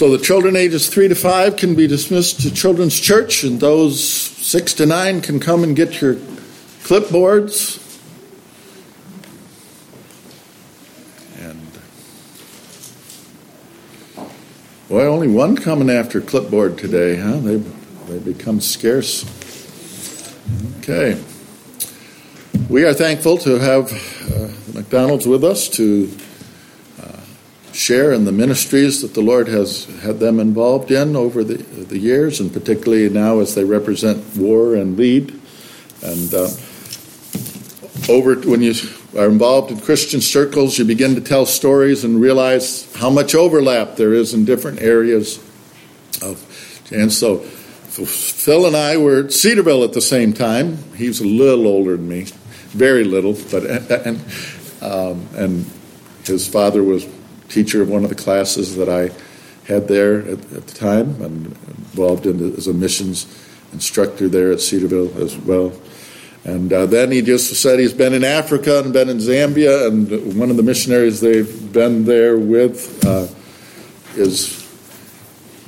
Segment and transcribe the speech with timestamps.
[0.00, 4.02] So the children ages three to five can be dismissed to children's church, and those
[4.02, 6.14] six to nine can come and get your
[6.84, 7.76] clipboards.
[11.38, 11.70] And
[14.88, 17.36] well, only one coming after clipboard today, huh?
[17.40, 17.56] They
[18.08, 19.26] they become scarce.
[20.78, 21.22] Okay.
[22.70, 23.92] We are thankful to have
[24.32, 26.10] uh, MacDonalds with us to
[27.72, 31.98] share in the ministries that the Lord has had them involved in over the, the
[31.98, 35.40] years, and particularly now as they represent war and lead.
[36.02, 36.48] And uh,
[38.08, 38.74] over when you
[39.16, 43.96] are involved in Christian circles, you begin to tell stories and realize how much overlap
[43.96, 45.38] there is in different areas
[46.22, 46.46] of.
[46.92, 50.78] And so, Phil and I were at Cedarville at the same time.
[50.94, 52.26] He was a little older than me,
[52.68, 53.64] very little, but
[54.06, 54.20] and
[54.80, 55.70] um, and
[56.24, 57.06] his father was
[57.50, 59.10] teacher of one of the classes that I
[59.66, 63.26] had there at, at the time, and involved in as a missions
[63.72, 65.72] instructor there at Cedarville as well.
[66.44, 70.38] And uh, then he just said he's been in Africa and been in Zambia, and
[70.38, 73.28] one of the missionaries they've been there with uh,
[74.16, 74.56] is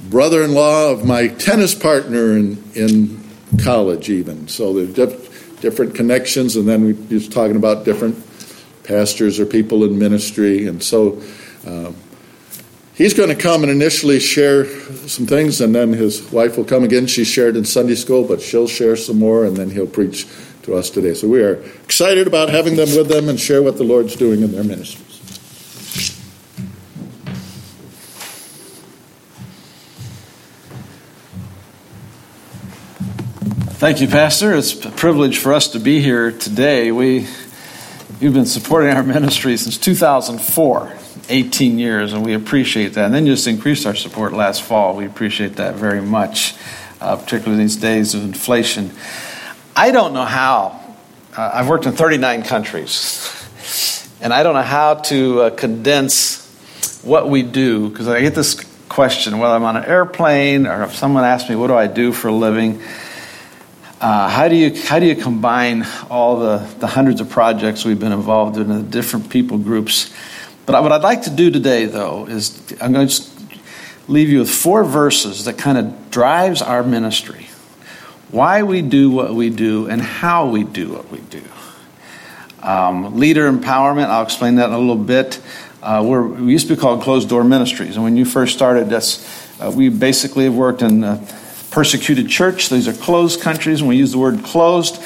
[0.09, 3.23] brother-in-law of my tennis partner in, in
[3.63, 4.49] college, even.
[4.49, 8.17] So there's diff- different connections, and then we just talking about different
[8.83, 11.23] pastors or people in ministry, and so
[11.67, 11.97] um,
[12.95, 14.67] he's going to come and initially share
[15.09, 17.07] some things, and then his wife will come again.
[17.07, 20.27] She shared in Sunday school, but she'll share some more, and then he'll preach
[20.63, 21.15] to us today.
[21.15, 24.43] So we are excited about having them with them and share what the Lord's doing
[24.43, 25.13] in their ministries.
[33.83, 34.55] Thank you, Pastor.
[34.55, 36.93] It's a privilege for us to be here today.
[36.93, 37.27] We,
[38.23, 40.99] you've been supporting our ministry since 2004.
[41.29, 43.07] 18 years, and we appreciate that.
[43.07, 44.97] And then you just increased our support last fall.
[44.97, 46.55] We appreciate that very much,
[47.01, 48.91] uh, particularly these days of inflation.
[49.77, 50.81] I don't know how.
[51.37, 53.31] Uh, I've worked in 39 countries,
[54.21, 58.61] and I don't know how to uh, condense what we do because I get this
[58.89, 62.13] question whether I'm on an airplane or if someone asks me, What do I do
[62.13, 62.83] for a living?
[64.03, 68.01] Uh, how do you how do you combine all the, the hundreds of projects we've
[68.01, 70.13] been involved in, the different people groups?
[70.67, 73.23] But what I'd like to do today, though, is I'm going to
[74.09, 77.47] leave you with four verses that kind of drives our ministry.
[78.33, 81.45] Why we do what we do and how we do what we do.
[82.61, 85.41] Um, leader empowerment, I'll explain that in a little bit.
[85.81, 89.25] Uh, we used to be called closed door ministries, and when you first started, that's
[89.61, 91.05] uh, we basically have worked in
[91.73, 92.69] persecuted church.
[92.69, 93.83] These are closed countries.
[93.83, 95.03] When we use the word closed,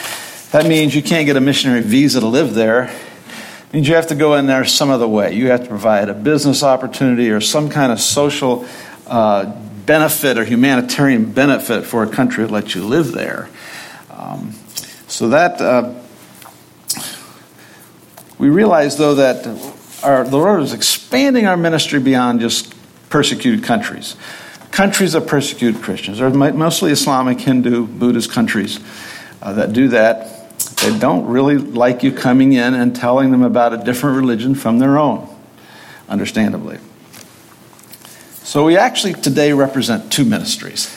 [0.53, 2.95] that means you can't get a missionary visa to live there
[3.77, 5.35] means you have to go in there some other way.
[5.35, 8.67] You have to provide a business opportunity or some kind of social
[9.07, 9.55] uh,
[9.85, 13.51] benefit or humanitarian benefit for a country that lets you live there.
[14.11, 14.53] Um,
[15.09, 15.93] so that uh,
[18.39, 19.47] we realize, though, that
[20.03, 22.75] our, the Lord is expanding our ministry beyond just
[23.11, 24.17] persecuted countries.
[24.77, 26.19] Countries that persecute Christians.
[26.19, 28.79] There are mostly Islamic, Hindu, Buddhist countries
[29.41, 30.51] uh, that do that.
[30.83, 34.79] They don't really like you coming in and telling them about a different religion from
[34.79, 35.35] their own,
[36.11, 36.79] understandably.
[38.43, 40.95] So we actually today represent two ministries.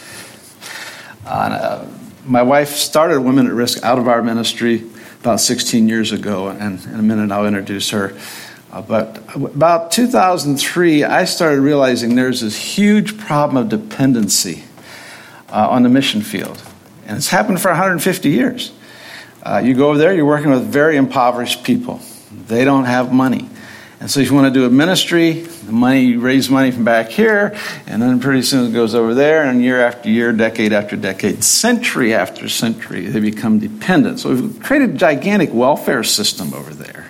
[1.26, 1.88] Uh,
[2.26, 4.84] my wife started Women at Risk out of our ministry
[5.22, 8.14] about 16 years ago, and in a minute I'll introduce her.
[8.72, 14.64] Uh, but about 2003, I started realizing there's this huge problem of dependency
[15.50, 16.62] uh, on the mission field.
[17.08, 18.72] And it's happened for 150 years.
[19.42, 22.02] Uh, you go over there, you're working with very impoverished people.
[22.48, 23.50] They don't have money.
[24.00, 26.86] And so if you want to do a ministry, the money you raise money from
[26.86, 30.72] back here, and then pretty soon it goes over there, and year after year, decade
[30.72, 34.20] after decade, century after century, they become dependent.
[34.20, 37.09] So we've created a gigantic welfare system over there.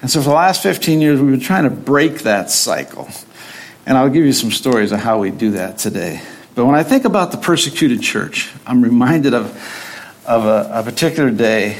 [0.00, 3.08] And so for the last 15 years, we've been trying to break that cycle.
[3.86, 6.22] And I'll give you some stories of how we do that today.
[6.54, 9.56] But when I think about the persecuted church, I'm reminded of
[10.28, 11.78] of a, a particular day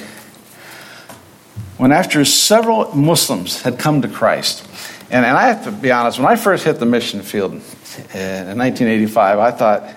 [1.76, 4.66] when, after several Muslims had come to Christ,
[5.10, 7.60] and, and I have to be honest, when I first hit the mission field in
[7.60, 9.94] 1985, I thought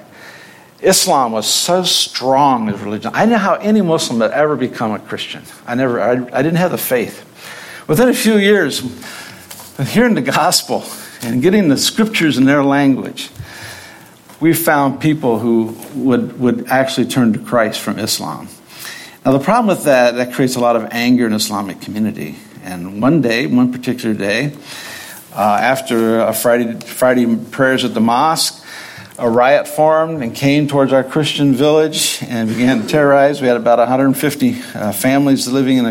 [0.81, 3.11] Islam was so strong as religion.
[3.15, 5.43] I didn't know how any Muslim had ever become a Christian.
[5.65, 7.25] I never, I, I didn't have the faith.
[7.87, 8.79] Within a few years,
[9.93, 10.83] hearing the gospel
[11.21, 13.29] and getting the scriptures in their language,
[14.39, 18.47] we found people who would, would actually turn to Christ from Islam.
[19.25, 22.37] Now, the problem with that, that creates a lot of anger in Islamic community.
[22.63, 24.53] And one day, one particular day,
[25.33, 28.59] Uh, after a Friday, Friday prayers at the mosque,
[29.21, 33.39] a riot formed and came towards our Christian village and began to terrorize.
[33.39, 35.89] We had about 150 uh, families living in, a,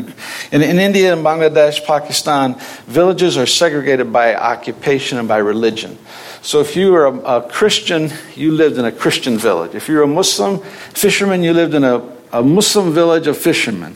[0.50, 2.56] in, in India and Bangladesh, Pakistan.
[2.86, 5.96] Villages are segregated by occupation and by religion.
[6.42, 9.76] So if you were a, a Christian, you lived in a Christian village.
[9.76, 13.94] If you were a Muslim fisherman, you lived in a, a Muslim village of fishermen.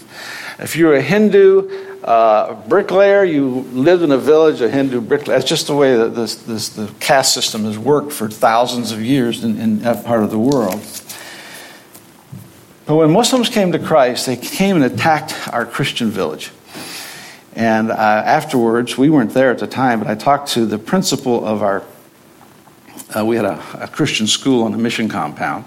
[0.61, 5.39] If you were a Hindu, uh, bricklayer, you lived in a village, a Hindu bricklayer.
[5.39, 9.01] That's just the way that this, this, the caste system has worked for thousands of
[9.03, 10.81] years in, in that part of the world.
[12.85, 16.51] But when Muslims came to Christ, they came and attacked our Christian village.
[17.57, 21.47] And uh, afterwards, we weren't there at the time, but I talked to the principal
[21.47, 21.83] of our,
[23.17, 25.65] uh, we had a, a Christian school on a mission compound.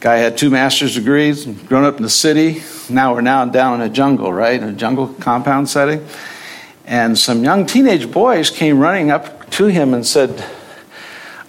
[0.00, 2.62] Guy had two master's degrees, grown up in the city.
[2.88, 4.60] Now we're now down in a jungle, right?
[4.60, 6.06] In a jungle compound setting.
[6.86, 10.42] And some young teenage boys came running up to him and said,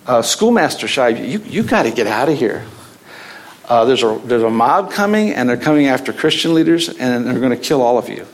[0.05, 2.65] uh, Schoolmaster Shive, you, you got to get out of here.
[3.69, 7.39] Uh, there's, a, there's a mob coming, and they're coming after Christian leaders, and they're
[7.39, 8.27] going to kill all of you.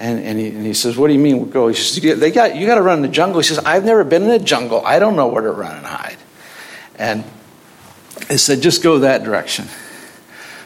[0.00, 1.68] And, and, he, and he says, What do you mean we'll go?
[1.68, 3.40] He says, they got, You got to run in the jungle.
[3.40, 4.82] He says, I've never been in a jungle.
[4.86, 6.16] I don't know where to run and hide.
[6.96, 7.24] And
[8.28, 9.66] it said, just go that direction.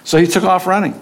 [0.05, 1.01] So he took off running.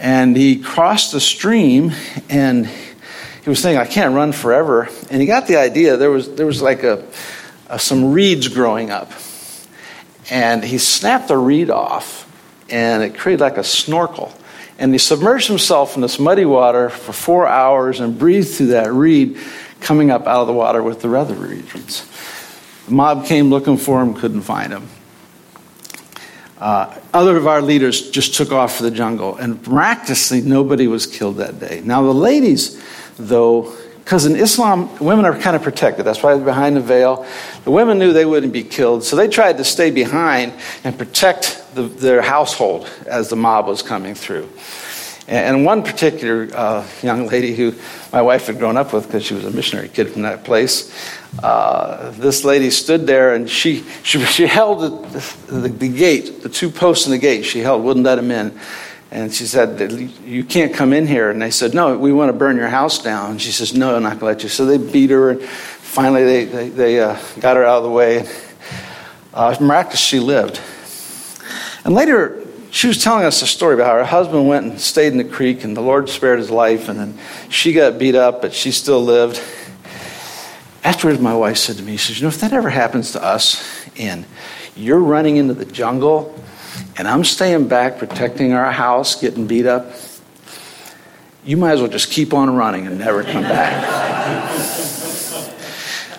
[0.00, 1.92] And he crossed the stream
[2.28, 4.88] and he was thinking, I can't run forever.
[5.10, 7.06] And he got the idea there was, there was like a,
[7.68, 9.12] a some reeds growing up.
[10.30, 12.28] And he snapped the reed off
[12.70, 14.32] and it created like a snorkel.
[14.78, 18.92] And he submerged himself in this muddy water for four hours and breathed through that
[18.92, 19.38] reed
[19.80, 22.08] coming up out of the water with the other reeds.
[22.86, 24.88] The mob came looking for him, couldn't find him.
[26.62, 31.08] Uh, other of our leaders just took off for the jungle, and miraculously, nobody was
[31.08, 31.82] killed that day.
[31.84, 32.80] Now, the ladies,
[33.18, 36.04] though, because in Islam, women are kind of protected.
[36.04, 37.26] That's why they're behind the veil.
[37.64, 40.52] The women knew they wouldn't be killed, so they tried to stay behind
[40.84, 44.48] and protect the, their household as the mob was coming through.
[45.28, 47.74] And one particular uh, young lady who
[48.12, 50.92] my wife had grown up with because she was a missionary kid from that place,
[51.42, 56.48] uh, this lady stood there and she, she, she held the, the, the, gate, the
[56.48, 58.58] two posts in the gate, she held, wouldn't let him in.
[59.12, 59.78] And she said,
[60.24, 61.30] You can't come in here.
[61.30, 63.32] And they said, No, we want to burn your house down.
[63.32, 64.48] And she says, No, I'm not going to let you.
[64.48, 67.90] So they beat her, and finally they, they, they uh, got her out of the
[67.90, 68.26] way.
[69.34, 70.60] Uh, miraculously, she lived.
[71.84, 72.41] And later,
[72.72, 75.24] she was telling us a story about how her husband went and stayed in the
[75.24, 77.18] creek, and the Lord spared his life, and then
[77.50, 79.42] she got beat up, but she still lived.
[80.82, 83.22] Afterwards, my wife said to me, she says, You know, if that ever happens to
[83.22, 83.62] us,
[83.98, 84.24] and
[84.74, 86.34] you're running into the jungle,
[86.96, 89.92] and I'm staying back protecting our house, getting beat up,
[91.44, 93.82] you might as well just keep on running and never come back.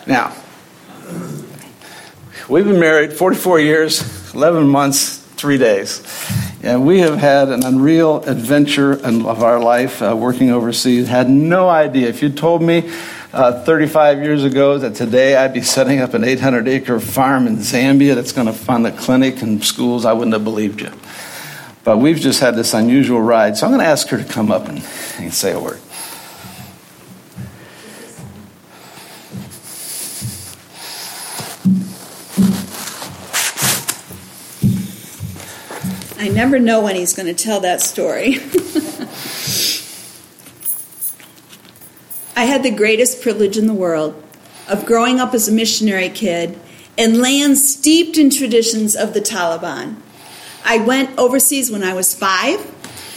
[0.08, 0.36] now,
[2.48, 6.02] we've been married 44 years, 11 months, three days.
[6.64, 11.10] And we have had an unreal adventure of our life uh, working overseas.
[11.10, 12.08] Had no idea.
[12.08, 12.90] If you'd told me
[13.34, 17.58] uh, 35 years ago that today I'd be setting up an 800 acre farm in
[17.58, 20.94] Zambia that's going to fund a clinic and schools, I wouldn't have believed you.
[21.84, 23.58] But we've just had this unusual ride.
[23.58, 24.82] So I'm going to ask her to come up and,
[25.18, 25.82] and say a word.
[36.24, 38.36] I never know when he's going to tell that story.
[42.38, 44.24] I had the greatest privilege in the world
[44.70, 46.58] of growing up as a missionary kid
[46.96, 49.98] in lands steeped in traditions of the Taliban.
[50.64, 52.58] I went overseas when I was five.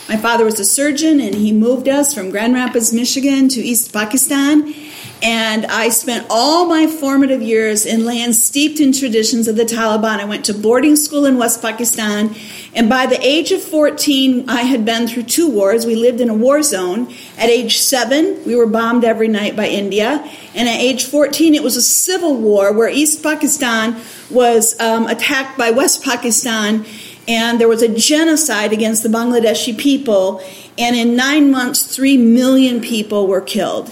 [0.09, 3.93] My father was a surgeon, and he moved us from Grand Rapids, Michigan to East
[3.93, 4.75] Pakistan.
[5.23, 10.21] And I spent all my formative years in lands steeped in traditions of the Taliban.
[10.21, 12.35] I went to boarding school in West Pakistan.
[12.77, 15.87] And by the age of 14, I had been through two wars.
[15.87, 17.11] We lived in a war zone.
[17.39, 20.23] At age seven, we were bombed every night by India.
[20.55, 23.97] And at age 14, it was a civil war where East Pakistan
[24.31, 26.85] was um, attacked by West Pakistan.
[27.27, 30.43] And there was a genocide against the Bangladeshi people.
[30.77, 33.91] And in nine months, three million people were killed.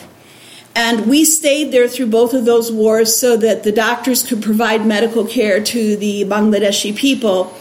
[0.76, 4.84] And we stayed there through both of those wars so that the doctors could provide
[4.84, 7.56] medical care to the Bangladeshi people.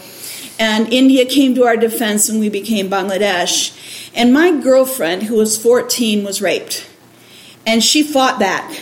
[0.58, 4.10] And India came to our defense and we became Bangladesh.
[4.14, 6.88] And my girlfriend, who was 14, was raped.
[7.66, 8.80] And she fought back.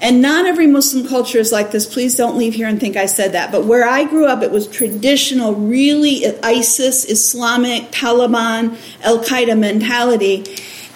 [0.00, 1.86] And not every Muslim culture is like this.
[1.86, 3.50] Please don't leave here and think I said that.
[3.50, 10.44] But where I grew up, it was traditional, really ISIS, Islamic, Taliban, Al Qaeda mentality.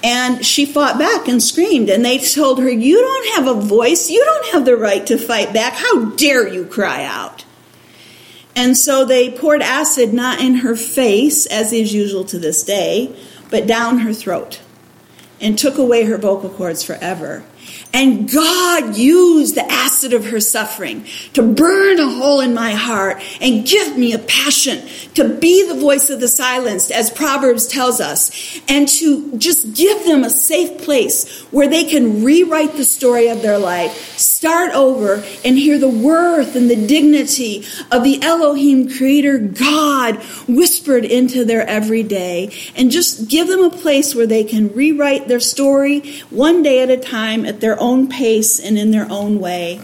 [0.03, 4.09] And she fought back and screamed, and they told her, You don't have a voice.
[4.09, 5.75] You don't have the right to fight back.
[5.75, 7.45] How dare you cry out?
[8.57, 13.17] And so they poured acid not in her face, as is usual to this day,
[13.51, 14.61] but down her throat
[15.41, 17.45] and took away her vocal cords forever.
[17.93, 23.21] And God used the acid of her suffering to burn a hole in my heart
[23.41, 28.01] and give me a passion to be the voice of the silenced, as Proverbs tells
[28.01, 33.29] us, and to just give them a safe place where they can rewrite the story
[33.29, 38.89] of their life, start over, and hear the worth and the dignity of the Elohim
[38.89, 40.17] creator God
[40.47, 45.41] whispered into their everyday, and just give them a place where they can rewrite their
[45.41, 49.81] story one day at a time at their own pace and in their own way.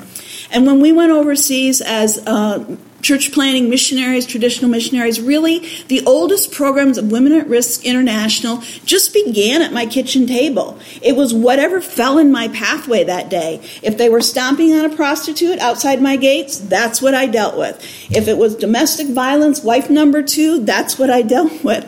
[0.50, 5.20] And when we went overseas as uh, church planting missionaries, traditional missionaries.
[5.20, 10.76] Really, the oldest programs of Women at Risk International just began at my kitchen table.
[11.00, 13.60] It was whatever fell in my pathway that day.
[13.80, 17.80] If they were stomping on a prostitute outside my gates, that's what I dealt with.
[18.10, 21.84] If it was domestic violence, wife number two, that's what I dealt with.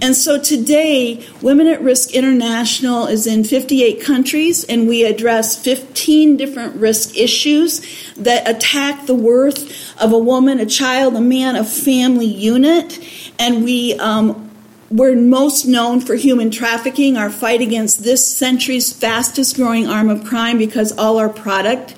[0.00, 6.36] And so today, Women at Risk International is in 58 countries, and we address 15
[6.36, 7.80] different risk issues
[8.16, 12.98] that attack the worth of a woman, a child, a man, a family unit.
[13.38, 14.50] And we um,
[14.90, 20.24] we're most known for human trafficking, our fight against this century's fastest growing arm of
[20.24, 21.94] crime, because all our product,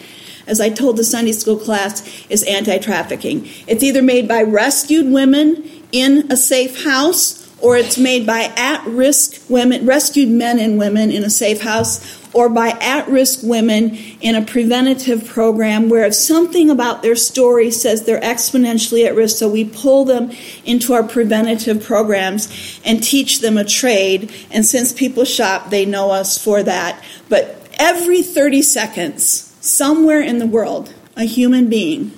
[0.46, 3.48] as I told the Sunday school class, is anti trafficking.
[3.66, 8.84] It's either made by rescued women in a safe house or it's made by at
[8.86, 13.96] risk women, rescued men and women in a safe house, or by at risk women
[14.20, 19.38] in a preventative program where if something about their story says they're exponentially at risk,
[19.38, 20.30] so we pull them
[20.64, 24.32] into our preventative programs and teach them a trade.
[24.50, 27.02] And since people shop, they know us for that.
[27.28, 32.12] But every 30 seconds, somewhere in the world, a human being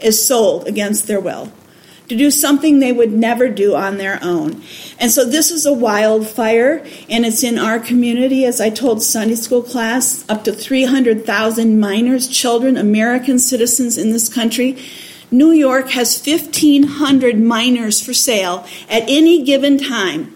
[0.00, 1.52] is sold against their will
[2.08, 4.62] to do something they would never do on their own.
[4.98, 9.34] And so this is a wildfire, and it's in our community, as I told Sunday
[9.34, 14.78] school class, up to 300,000 minors, children, American citizens in this country.
[15.30, 20.34] New York has 1,500 minors for sale at any given time.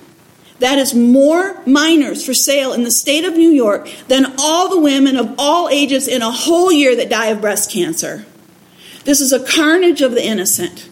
[0.59, 4.81] That is more minors for sale in the state of New York than all the
[4.81, 8.25] women of all ages in a whole year that die of breast cancer.
[9.05, 10.89] This is a carnage of the innocent.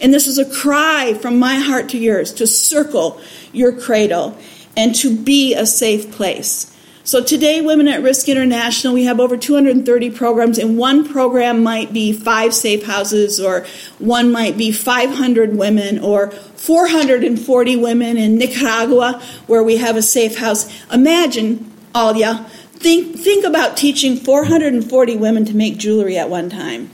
[0.00, 3.20] And this is a cry from my heart to yours to circle
[3.52, 4.38] your cradle
[4.76, 6.72] and to be a safe place.
[7.08, 11.90] So today, Women at Risk International, we have over 230 programs, and one program might
[11.90, 13.64] be five safe houses, or
[13.98, 20.36] one might be 500 women, or 440 women in Nicaragua, where we have a safe
[20.36, 20.70] house.
[20.92, 26.90] Imagine, Alia, think, think about teaching 440 women to make jewelry at one time.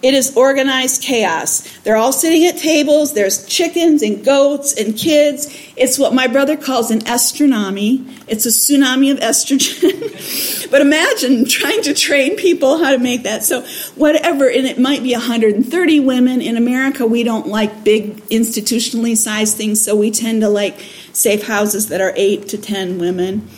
[0.00, 1.62] It is organized chaos.
[1.78, 3.14] They're all sitting at tables.
[3.14, 5.52] There's chickens and goats and kids.
[5.76, 8.08] It's what my brother calls an estronomy.
[8.28, 10.70] It's a tsunami of estrogen.
[10.70, 13.42] but imagine trying to train people how to make that.
[13.42, 13.62] So,
[13.96, 16.42] whatever, and it might be 130 women.
[16.42, 20.78] In America, we don't like big institutionally sized things, so we tend to like
[21.12, 23.48] safe houses that are 8 to 10 women.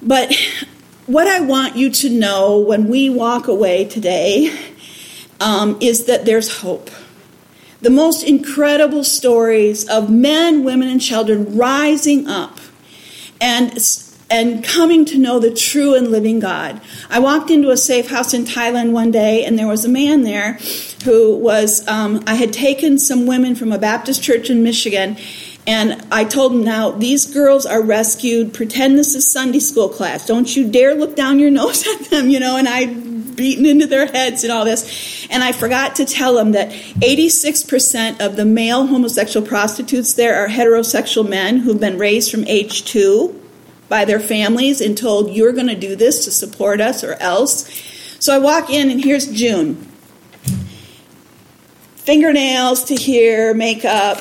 [0.00, 0.34] But
[1.04, 4.56] what I want you to know when we walk away today
[5.40, 6.90] um, is that there's hope.
[7.80, 12.60] The most incredible stories of men, women, and children rising up
[13.40, 13.72] and
[14.30, 16.80] and coming to know the true and living God.
[17.10, 20.22] I walked into a safe house in Thailand one day, and there was a man
[20.22, 20.52] there
[21.04, 25.16] who was, um, I had taken some women from a Baptist church in Michigan,
[25.66, 28.54] and I told him, now, these girls are rescued.
[28.54, 30.26] Pretend this is Sunday school class.
[30.26, 33.09] Don't you dare look down your nose at them, you know, and I
[33.40, 35.26] beaten into their heads and all this.
[35.30, 40.48] And I forgot to tell them that 86% of the male homosexual prostitutes there are
[40.48, 43.40] heterosexual men who've been raised from age two
[43.88, 47.66] by their families and told, you're going to do this to support us or else.
[48.18, 49.76] So I walk in, and here's June.
[51.96, 54.18] Fingernails to here, makeup.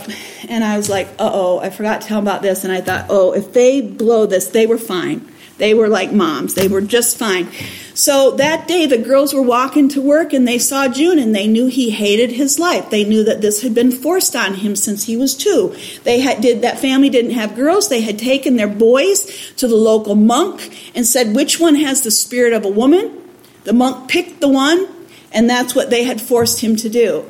[0.47, 2.63] And I was like, uh oh, I forgot to tell them about this.
[2.63, 5.29] And I thought, oh, if they blow this, they were fine.
[5.59, 6.55] They were like moms.
[6.55, 7.49] They were just fine.
[7.93, 11.47] So that day, the girls were walking to work and they saw June and they
[11.47, 12.89] knew he hated his life.
[12.89, 15.75] They knew that this had been forced on him since he was two.
[16.03, 17.89] They had, did, that family didn't have girls.
[17.89, 22.11] They had taken their boys to the local monk and said, which one has the
[22.11, 23.21] spirit of a woman?
[23.65, 24.87] The monk picked the one
[25.31, 27.25] and that's what they had forced him to do.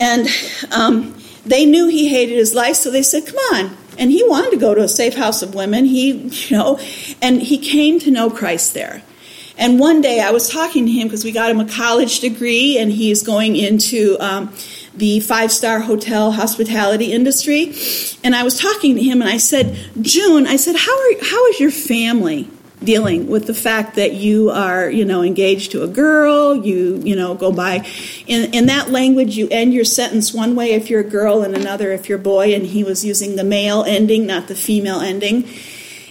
[0.00, 0.28] And
[0.70, 4.50] um, they knew he hated his life, so they said, Come on, And he wanted
[4.52, 5.84] to go to a safe house of women.
[5.84, 6.78] He, you know,
[7.20, 9.02] and he came to know Christ there.
[9.58, 12.78] And one day I was talking to him because we got him a college degree
[12.78, 14.52] and he's going into um,
[14.94, 17.74] the five star hotel hospitality industry.
[18.24, 21.46] And I was talking to him and I said, June, I said, how, are, how
[21.48, 22.48] is your family?
[22.84, 27.16] Dealing with the fact that you are, you know, engaged to a girl, you, you
[27.16, 27.86] know, go by
[28.26, 31.54] in, in that language you end your sentence one way if you're a girl and
[31.54, 35.00] another if you're a boy, and he was using the male ending, not the female
[35.00, 35.48] ending.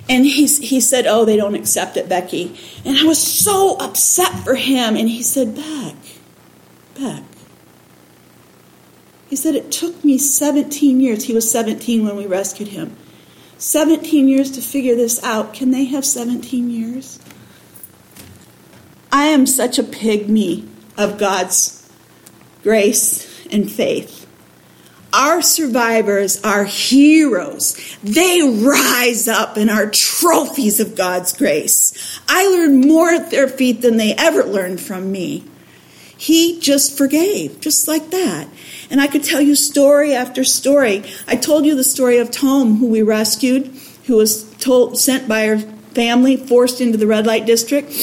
[0.09, 2.57] And he, he said, Oh, they don't accept it, Becky.
[2.83, 4.95] And I was so upset for him.
[4.95, 5.95] And he said, Beck,
[6.99, 7.23] Beck.
[9.29, 11.23] He said, It took me 17 years.
[11.23, 12.95] He was 17 when we rescued him.
[13.61, 15.53] 17 years to figure this out.
[15.53, 17.19] Can they have 17 years?
[19.11, 21.87] I am such a pygmy of God's
[22.63, 24.25] grace and faith.
[25.13, 27.75] Our survivors are heroes.
[28.01, 32.19] They rise up and are trophies of God's grace.
[32.27, 35.43] I learned more at their feet than they ever learned from me.
[36.17, 38.47] He just forgave, just like that.
[38.91, 41.03] And I could tell you story after story.
[41.25, 43.67] I told you the story of Tom, who we rescued,
[44.05, 45.57] who was told, sent by her
[45.93, 47.93] family, forced into the red light district,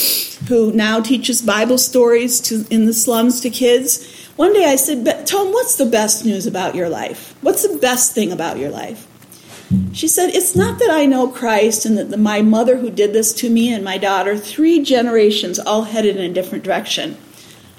[0.49, 4.28] who now teaches Bible stories to, in the slums to kids.
[4.37, 7.37] One day I said, Tom, what's the best news about your life?
[7.42, 9.07] What's the best thing about your life?
[9.92, 13.12] She said, It's not that I know Christ and that the, my mother who did
[13.12, 17.18] this to me and my daughter, three generations all headed in a different direction.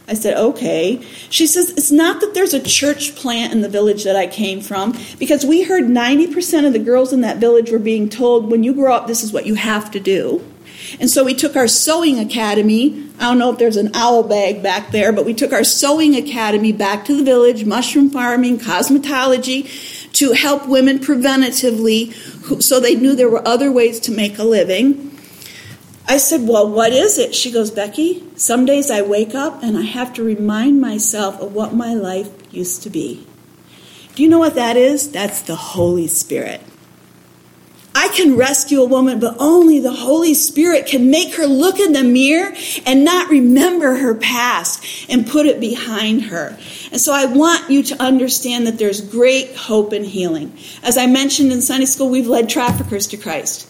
[0.09, 1.01] I said, okay.
[1.29, 4.59] She says, it's not that there's a church plant in the village that I came
[4.59, 8.63] from, because we heard 90% of the girls in that village were being told, when
[8.63, 10.43] you grow up, this is what you have to do.
[10.99, 13.07] And so we took our sewing academy.
[13.19, 16.15] I don't know if there's an owl bag back there, but we took our sewing
[16.15, 22.13] academy back to the village, mushroom farming, cosmetology, to help women preventatively
[22.61, 25.08] so they knew there were other ways to make a living.
[26.09, 27.35] I said, Well, what is it?
[27.35, 31.53] She goes, Becky, some days I wake up and I have to remind myself of
[31.53, 33.27] what my life used to be.
[34.15, 35.11] Do you know what that is?
[35.11, 36.61] That's the Holy Spirit.
[37.93, 41.93] I can rescue a woman, but only the Holy Spirit can make her look in
[41.93, 42.55] the mirror
[42.87, 46.57] and not remember her past and put it behind her.
[46.91, 50.57] And so I want you to understand that there's great hope and healing.
[50.81, 53.69] As I mentioned in Sunday school, we've led traffickers to Christ.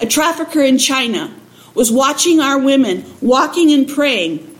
[0.00, 1.34] A trafficker in China
[1.76, 4.58] was watching our women walking and praying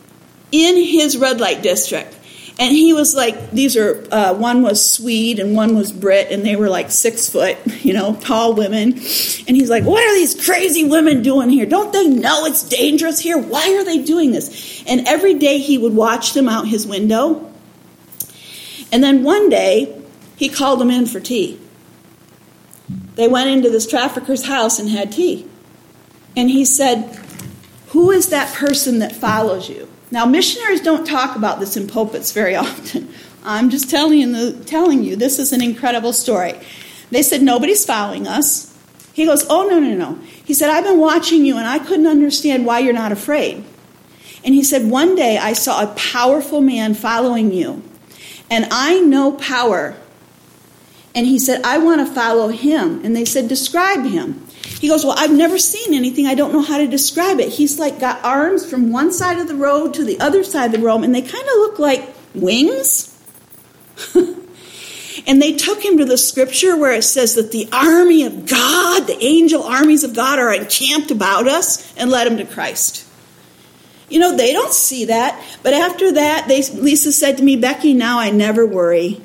[0.52, 2.12] in his red light district.
[2.58, 6.44] And he was like, these are, uh, one was Swede and one was Brit, and
[6.44, 8.92] they were like six foot, you know, tall women.
[8.92, 11.66] And he's like, what are these crazy women doing here?
[11.66, 13.36] Don't they know it's dangerous here?
[13.36, 14.82] Why are they doing this?
[14.86, 17.52] And every day he would watch them out his window.
[18.90, 20.02] And then one day,
[20.36, 21.60] he called them in for tea.
[23.16, 25.46] They went into this trafficker's house and had tea.
[26.36, 27.18] And he said,
[27.88, 29.88] Who is that person that follows you?
[30.10, 33.08] Now, missionaries don't talk about this in pulpits very often.
[33.42, 36.54] I'm just telling you, telling you this is an incredible story.
[37.10, 38.76] They said, Nobody's following us.
[39.14, 40.18] He goes, Oh, no, no, no.
[40.44, 43.64] He said, I've been watching you and I couldn't understand why you're not afraid.
[44.44, 47.82] And he said, One day I saw a powerful man following you,
[48.50, 49.96] and I know power.
[51.14, 53.02] And he said, I want to follow him.
[53.04, 54.45] And they said, Describe him.
[54.86, 56.28] He goes, Well, I've never seen anything.
[56.28, 57.48] I don't know how to describe it.
[57.48, 60.80] He's like got arms from one side of the road to the other side of
[60.80, 63.12] the road, and they kind of look like wings.
[64.14, 69.08] and they took him to the scripture where it says that the army of God,
[69.08, 73.04] the angel armies of God, are encamped about us, and led him to Christ.
[74.08, 75.44] You know, they don't see that.
[75.64, 79.20] But after that, they, Lisa said to me, Becky, now I never worry.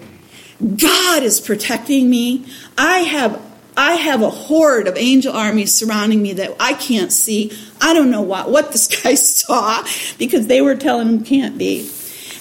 [0.60, 2.47] God is protecting me.
[2.80, 7.58] I have I have a horde of angel armies surrounding me that I can't see.
[7.80, 9.86] I don't know what, what this guy saw
[10.18, 11.90] because they were telling him can't be.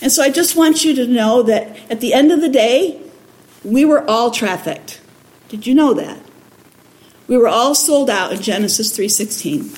[0.02, 3.00] And so I just want you to know that at the end of the day,
[3.64, 5.00] we were all trafficked.
[5.48, 6.18] Did you know that?
[7.28, 9.76] We were all sold out in Genesis 3:16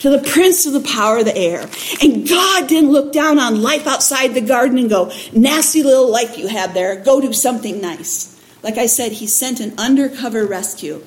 [0.00, 1.68] to the prince of the power of the air.
[2.00, 6.38] And God didn't look down on life outside the garden and go, nasty little life
[6.38, 8.37] you have there, go do something nice.
[8.62, 11.04] Like I said, he sent an undercover rescue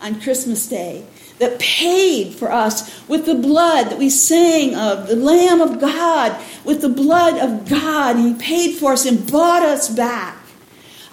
[0.00, 1.06] on Christmas Day
[1.38, 6.40] that paid for us with the blood that we sang of, the Lamb of God,
[6.64, 8.16] with the blood of God.
[8.16, 10.38] He paid for us and bought us back.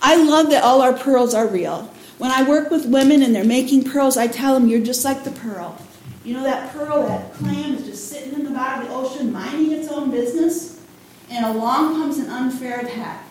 [0.02, 1.91] I love that all our pearls are real.
[2.17, 5.24] When I work with women and they're making pearls, I tell them, You're just like
[5.24, 5.78] the pearl.
[6.24, 9.34] You know that pearl, that clam is just sitting in the bottom of the ocean,
[9.34, 10.82] minding its own business,
[11.30, 13.28] and along comes an unfair attack.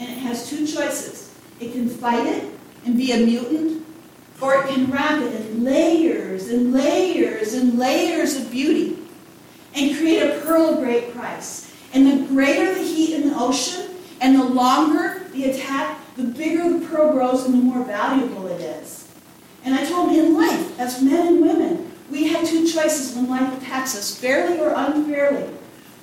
[0.00, 1.23] And it has two choices
[1.60, 2.50] it can fight it
[2.84, 3.86] and be a mutant,
[4.40, 8.98] or it can wrap it in layers and layers and layers of beauty
[9.74, 11.72] and create a pearl of great price.
[11.92, 13.90] And the greater the heat in the ocean
[14.20, 18.60] and the longer the attack, the bigger the pearl grows and the more valuable it
[18.60, 19.08] is.
[19.64, 23.28] And I told him in life, as men and women, we have two choices when
[23.28, 25.48] life attacks us, fairly or unfairly.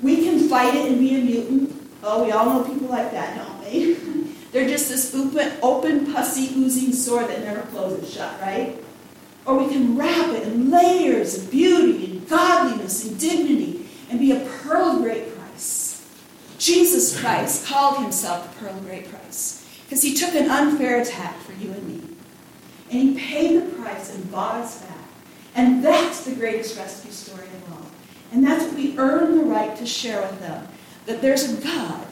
[0.02, 1.90] We can fight it and be a mutant.
[2.04, 3.98] Oh, we all know people like that, don't we?
[4.52, 8.78] They're just this open, open, pussy, oozing sore that never closes shut, right?
[9.46, 14.32] Or we can wrap it in layers of beauty and godliness and dignity and be
[14.32, 16.08] a pearl of great price.
[16.58, 21.38] Jesus Christ called himself the pearl of great price because he took an unfair attack
[21.40, 22.02] for you and me.
[22.92, 24.98] And he paid the price and bought us back.
[25.56, 27.86] And that's the greatest rescue story of all.
[28.32, 30.68] And that's what we earn the right to share with them.
[31.06, 32.06] That there's a God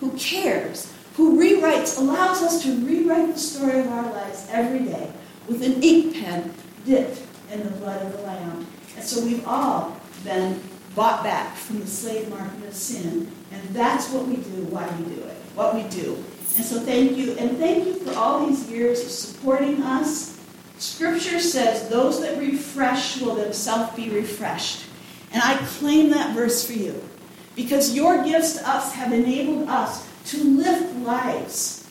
[0.00, 5.10] who cares, who rewrites, allows us to rewrite the story of our lives every day
[5.48, 6.54] with an ink pen
[6.86, 7.20] dipped
[7.50, 8.66] in the blood of the Lamb.
[8.96, 10.60] And so we've all been
[10.94, 13.30] bought back from the slave market of sin.
[13.52, 16.22] And that's what we do, why we do it, what we do.
[16.56, 17.32] And so thank you.
[17.32, 20.38] And thank you for all these years of supporting us.
[20.78, 24.84] Scripture says, Those that refresh will themselves be refreshed.
[25.32, 27.02] And I claim that verse for you.
[27.56, 31.88] Because your gifts to us have enabled us to lift lives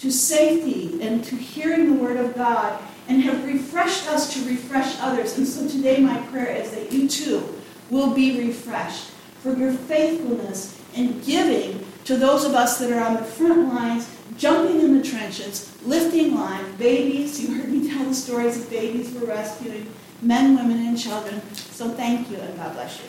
[0.00, 4.96] to safety and to hearing the Word of God and have refreshed us to refresh
[5.00, 5.36] others.
[5.38, 7.42] And so today, my prayer is that you too
[7.90, 13.14] will be refreshed for your faithfulness and giving to those of us that are on
[13.14, 17.40] the front lines, jumping in the trenches, lifting line, babies.
[17.40, 19.92] You heard me tell the stories of babies we're rescuing,
[20.22, 21.40] men, women, and children.
[21.54, 23.02] So thank you, and God bless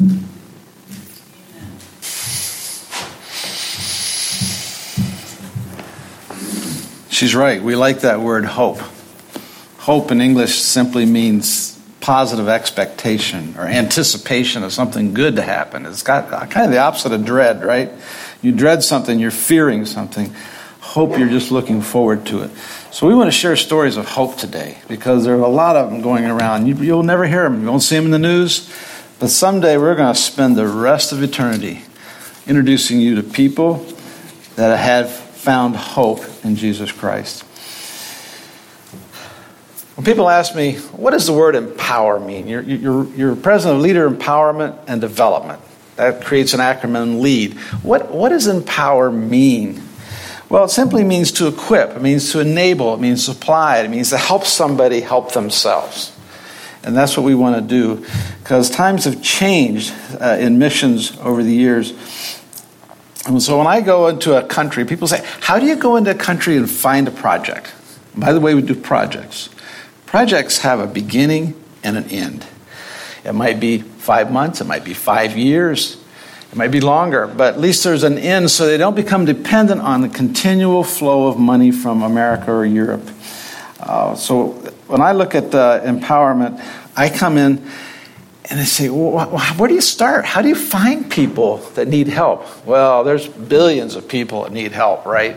[0.00, 0.22] you.
[7.22, 7.62] She's right.
[7.62, 8.80] We like that word hope.
[9.78, 15.86] Hope in English simply means positive expectation or anticipation of something good to happen.
[15.86, 17.92] It's got uh, kind of the opposite of dread, right?
[18.42, 20.34] You dread something, you're fearing something.
[20.80, 22.50] Hope, you're just looking forward to it.
[22.90, 25.92] So we want to share stories of hope today because there are a lot of
[25.92, 26.66] them going around.
[26.66, 28.68] You, will never hear them, you won't see them in the news.
[29.20, 31.82] But someday we're going to spend the rest of eternity
[32.48, 33.86] introducing you to people
[34.56, 37.42] that have found hope in Jesus Christ.
[39.96, 42.46] When people ask me, what does the word empower mean?
[42.46, 45.60] You're, you're, you're president of leader empowerment and development.
[45.96, 47.54] That creates an acronym LEAD.
[47.82, 49.82] What, what does empower mean?
[50.48, 54.10] Well, it simply means to equip, it means to enable, it means supply, it means
[54.10, 56.16] to help somebody help themselves.
[56.84, 58.06] And that's what we want to do
[58.44, 61.94] because times have changed uh, in missions over the years.
[63.26, 66.10] And so when I go into a country, people say, How do you go into
[66.10, 67.72] a country and find a project?
[68.16, 69.48] by the way, we do projects.
[70.06, 72.46] Projects have a beginning and an end.
[73.24, 75.96] It might be five months, it might be five years,
[76.50, 79.80] it might be longer, but at least there's an end so they don't become dependent
[79.80, 83.08] on the continual flow of money from America or Europe.
[83.80, 84.48] Uh, so
[84.88, 86.62] when I look at uh, empowerment,
[86.96, 87.66] I come in
[88.50, 90.24] and they say, well, where do you start?
[90.24, 92.66] How do you find people that need help?
[92.66, 95.36] Well, there's billions of people that need help, right?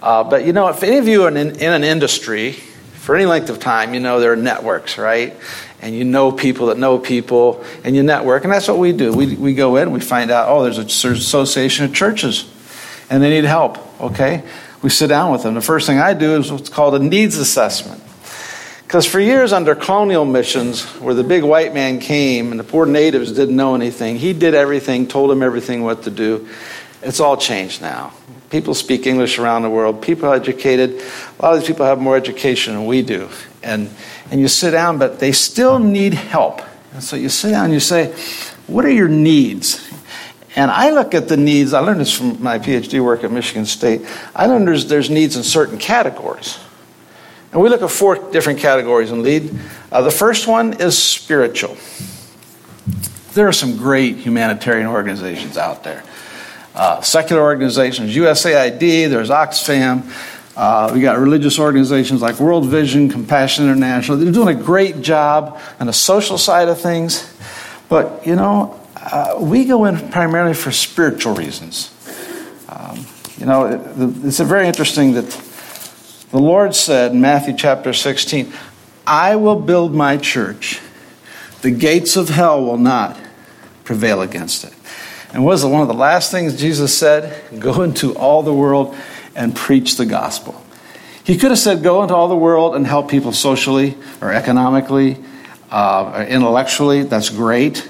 [0.00, 3.26] Uh, but you know, if any of you are in, in an industry for any
[3.26, 5.34] length of time, you know there are networks, right?
[5.82, 9.12] And you know people that know people, and you network, and that's what we do.
[9.12, 12.50] We, we go in, we find out, oh, there's an association of churches,
[13.10, 14.42] and they need help, okay?
[14.80, 15.54] We sit down with them.
[15.54, 18.02] The first thing I do is what's called a needs assessment.
[18.84, 22.86] Because for years under colonial missions, where the big white man came and the poor
[22.86, 26.46] natives didn't know anything, he did everything, told them everything what to do.
[27.02, 28.12] It's all changed now.
[28.50, 30.00] People speak English around the world.
[30.00, 30.90] People are educated.
[31.38, 33.28] A lot of these people have more education than we do.
[33.62, 33.90] And,
[34.30, 36.62] and you sit down, but they still need help.
[36.92, 38.14] And so you sit down and you say,
[38.66, 39.90] What are your needs?
[40.56, 43.66] And I look at the needs, I learned this from my PhD work at Michigan
[43.66, 44.02] State.
[44.36, 46.58] I learned there's, there's needs in certain categories.
[47.54, 49.56] And we look at four different categories in LEAD.
[49.92, 51.76] Uh, the first one is spiritual.
[53.34, 56.02] There are some great humanitarian organizations out there.
[56.74, 60.02] Uh, secular organizations, USAID, there's Oxfam.
[60.56, 64.18] Uh, we got religious organizations like World Vision, Compassion International.
[64.18, 67.32] They're doing a great job on the social side of things.
[67.88, 71.94] But, you know, uh, we go in primarily for spiritual reasons.
[72.68, 73.06] Um,
[73.38, 75.53] you know, it, it's very interesting that
[76.34, 78.52] the Lord said in Matthew chapter 16,
[79.06, 80.80] I will build my church.
[81.62, 83.16] The gates of hell will not
[83.84, 84.74] prevail against it.
[85.32, 87.40] And was it one of the last things Jesus said?
[87.60, 88.96] Go into all the world
[89.36, 90.60] and preach the gospel.
[91.22, 95.22] He could have said, Go into all the world and help people socially or economically,
[95.70, 97.04] uh, or intellectually.
[97.04, 97.88] That's great.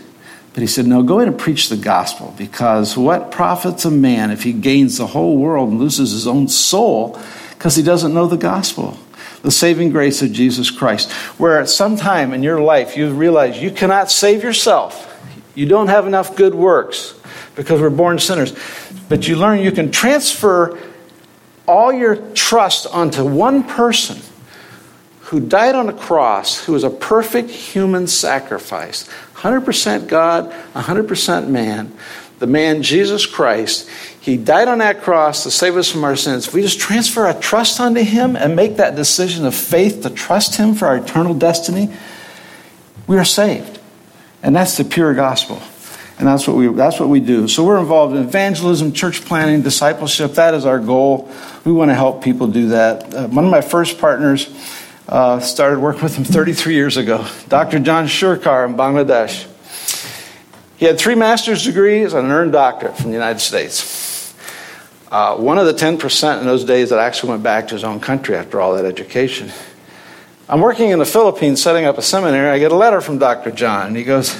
[0.52, 4.30] But he said, No, go in and preach the gospel because what profits a man
[4.30, 7.18] if he gains the whole world and loses his own soul
[7.64, 8.98] because he doesn't know the gospel?
[9.40, 11.11] The saving grace of Jesus Christ.
[11.40, 15.11] Where at some time in your life you realize you cannot save yourself,
[15.55, 17.18] you don't have enough good works
[17.55, 18.55] because we're born sinners.
[19.09, 20.79] But you learn you can transfer
[21.66, 24.18] all your trust onto one person
[25.20, 31.96] who died on a cross, who was a perfect human sacrifice, 100% God, 100% man,
[32.40, 33.88] the man Jesus Christ.
[34.25, 36.49] He died on that cross to save us from our sins.
[36.49, 40.09] If we just transfer our trust onto Him and make that decision of faith to
[40.09, 41.95] trust Him for our eternal destiny,
[43.07, 43.79] we are saved.
[44.43, 45.61] And that's the pure gospel.
[46.19, 47.49] And that's what we that's what we do.
[47.49, 50.33] So we're involved in evangelism, church planting, discipleship.
[50.33, 51.31] That is our goal.
[51.67, 53.15] We want to help people do that.
[53.15, 54.49] Uh, one of my first partners
[55.07, 57.79] uh, started working with him 33 years ago, Dr.
[57.79, 59.49] John Sarkar in Bangladesh.
[60.79, 64.04] He had three master's degrees and an earned doctorate from the United States.
[65.14, 68.00] Uh, one of the 10% in those days that actually went back to his own
[68.00, 69.48] country after all that education.
[70.48, 72.50] I'm working in the Philippines setting up a seminary.
[72.50, 73.53] I get a letter from Dr.
[73.53, 74.33] John, and he goes,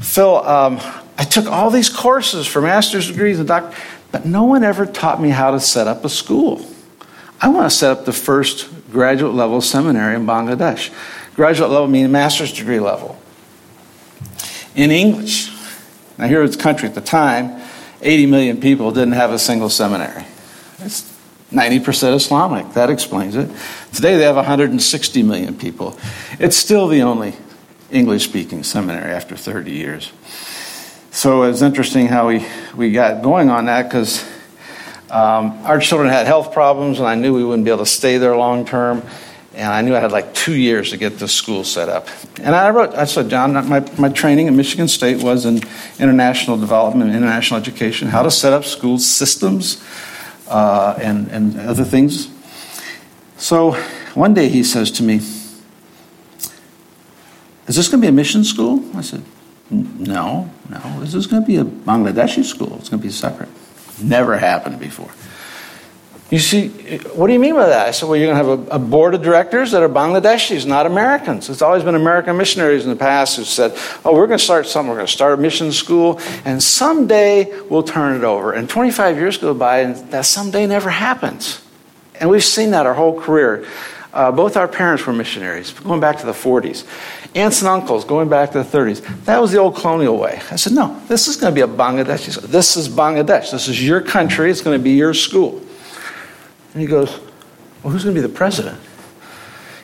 [0.00, 0.80] Phil, um,
[1.16, 3.76] I took all these courses for master's degrees and doctor,
[4.10, 6.60] but no one ever taught me how to set up a school.
[7.40, 10.92] I want to set up the first graduate level seminary in Bangladesh.
[11.36, 13.22] Graduate level meaning master's degree level.
[14.74, 15.52] In English.
[16.18, 17.61] Now, here was the country at the time,
[18.02, 20.24] 80 million people didn't have a single seminary.
[20.80, 21.10] It's
[21.52, 22.72] 90% Islamic.
[22.74, 23.48] That explains it.
[23.92, 25.96] Today they have 160 million people.
[26.38, 27.34] It's still the only
[27.90, 30.12] English speaking seminary after 30 years.
[31.10, 34.24] So it's interesting how we, we got going on that because
[35.10, 38.16] um, our children had health problems, and I knew we wouldn't be able to stay
[38.16, 39.02] there long term.
[39.54, 42.08] And I knew I had like two years to get this school set up.
[42.38, 45.60] And I wrote, I said, John, my, my training at Michigan State was in
[45.98, 49.84] international development, international education, how to set up school systems,
[50.48, 52.28] uh, and, and other things.
[53.36, 53.72] So
[54.14, 55.16] one day he says to me,
[57.66, 58.82] Is this going to be a mission school?
[58.96, 59.22] I said,
[59.70, 60.78] No, no.
[61.02, 62.76] Is this is going to be a Bangladeshi school.
[62.78, 63.50] It's going to be separate.
[64.00, 65.10] Never happened before.
[66.32, 66.68] You see,
[67.12, 67.88] what do you mean by that?
[67.88, 70.64] I said, well, you're going to have a, a, board of directors that are Bangladeshis,
[70.64, 71.50] not Americans.
[71.50, 74.66] It's always been American missionaries in the past who said, oh, we're going to start
[74.66, 74.88] something.
[74.88, 78.54] We're going to start a mission school, and someday we'll turn it over.
[78.54, 81.60] And 25 years go by, and that someday never happens.
[82.18, 83.66] And we've seen that our whole career.
[84.14, 86.86] Uh, both our parents were missionaries, going back to the 40s.
[87.34, 89.04] Aunts and uncles, going back to the 30s.
[89.26, 90.40] That was the old colonial way.
[90.50, 92.40] I said, no, this is going to be a Bangladeshi.
[92.40, 93.50] This is Bangladesh.
[93.50, 94.50] This is your country.
[94.50, 95.60] It's going to be your school.
[96.72, 97.10] And he goes,
[97.82, 98.78] Well, who's going to be the president?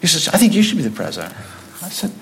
[0.01, 1.35] He says, I think you should be the president.
[1.83, 2.13] I said,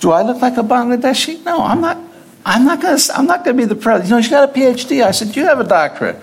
[0.00, 1.44] Do I look like a Bangladeshi?
[1.44, 1.98] No, I'm not.
[2.44, 3.16] I'm not going to.
[3.16, 4.08] I'm not going to be the president.
[4.08, 5.04] You know, she's got a PhD.
[5.04, 6.16] I said, You have a doctorate.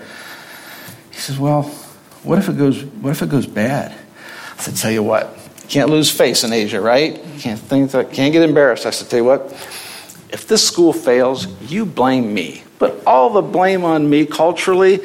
[1.10, 1.62] He says, Well,
[2.22, 2.84] what if it goes?
[2.84, 3.92] What if it goes bad?
[3.92, 7.14] I said, Tell you what, you can't lose face in Asia, right?
[7.14, 8.86] You can't think that, can't get embarrassed.
[8.86, 9.52] I said, Tell you what,
[10.30, 12.62] if this school fails, you blame me.
[12.78, 15.00] Put all the blame on me culturally.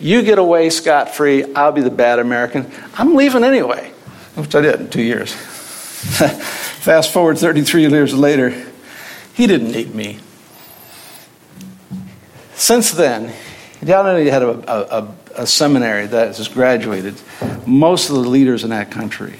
[0.00, 1.52] You get away scot free.
[1.54, 2.70] I'll be the bad American.
[2.94, 3.92] I'm leaving anyway,
[4.34, 5.32] which I did in two years.
[6.80, 8.50] Fast forward 33 years later,
[9.34, 10.18] he didn't need me.
[12.54, 13.32] Since then,
[13.78, 17.14] he not only had a, a, a seminary that has graduated
[17.66, 19.36] most of the leaders in that country.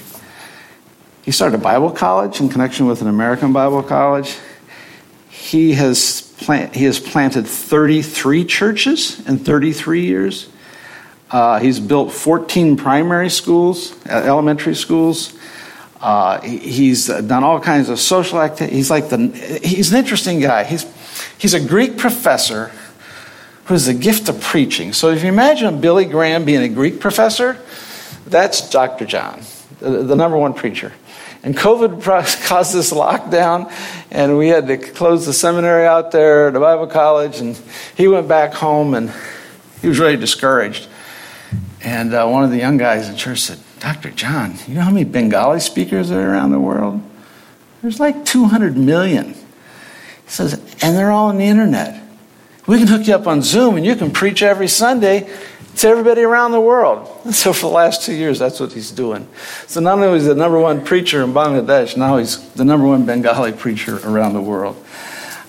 [1.23, 4.37] He started a Bible college in connection with an American Bible college.
[5.29, 10.49] He has, plant, he has planted 33 churches in 33 years.
[11.31, 15.33] Uh, he's built 14 primary schools, uh, elementary schools.
[16.01, 18.77] Uh, he's done all kinds of social activities.
[18.77, 19.29] He's like the,
[19.63, 20.65] he's an interesting guy.
[20.65, 20.87] He's,
[21.39, 22.73] he's a Greek professor
[23.67, 24.93] who has the gift of preaching.
[24.93, 27.59] So if you imagine Billy Graham being a Greek professor,
[28.27, 29.05] that's Dr.
[29.05, 29.43] John,
[29.79, 30.93] the, the number one preacher.
[31.43, 32.03] And COVID
[32.47, 33.73] caused this lockdown,
[34.11, 37.61] and we had to close the seminary out there, the Bible college, and
[37.97, 39.13] he went back home and
[39.81, 40.89] he was really discouraged.
[41.83, 44.11] And uh, one of the young guys in church said, Dr.
[44.11, 47.01] John, you know how many Bengali speakers are around the world?
[47.81, 49.33] There's like 200 million.
[49.33, 49.41] He
[50.27, 52.03] says, and they're all on the internet.
[52.67, 55.35] We can hook you up on Zoom and you can preach every Sunday
[55.77, 57.09] to everybody around the world.
[57.25, 59.29] And so for the last two years, that's what he's doing.
[59.67, 62.87] So not only is he the number one preacher in Bangladesh, now he's the number
[62.87, 64.83] one Bengali preacher around the world.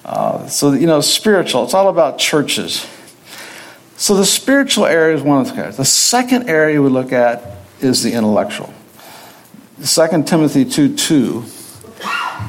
[0.05, 2.87] Uh, so, you know, spiritual, it's all about churches.
[3.97, 5.77] So the spiritual area is one of the areas.
[5.77, 8.73] The second area we look at is the intellectual.
[9.83, 11.43] 2 Timothy 2 2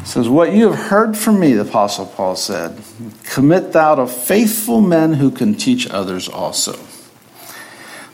[0.05, 2.79] says, What you have heard from me, the Apostle Paul said,
[3.25, 6.79] commit thou to faithful men who can teach others also.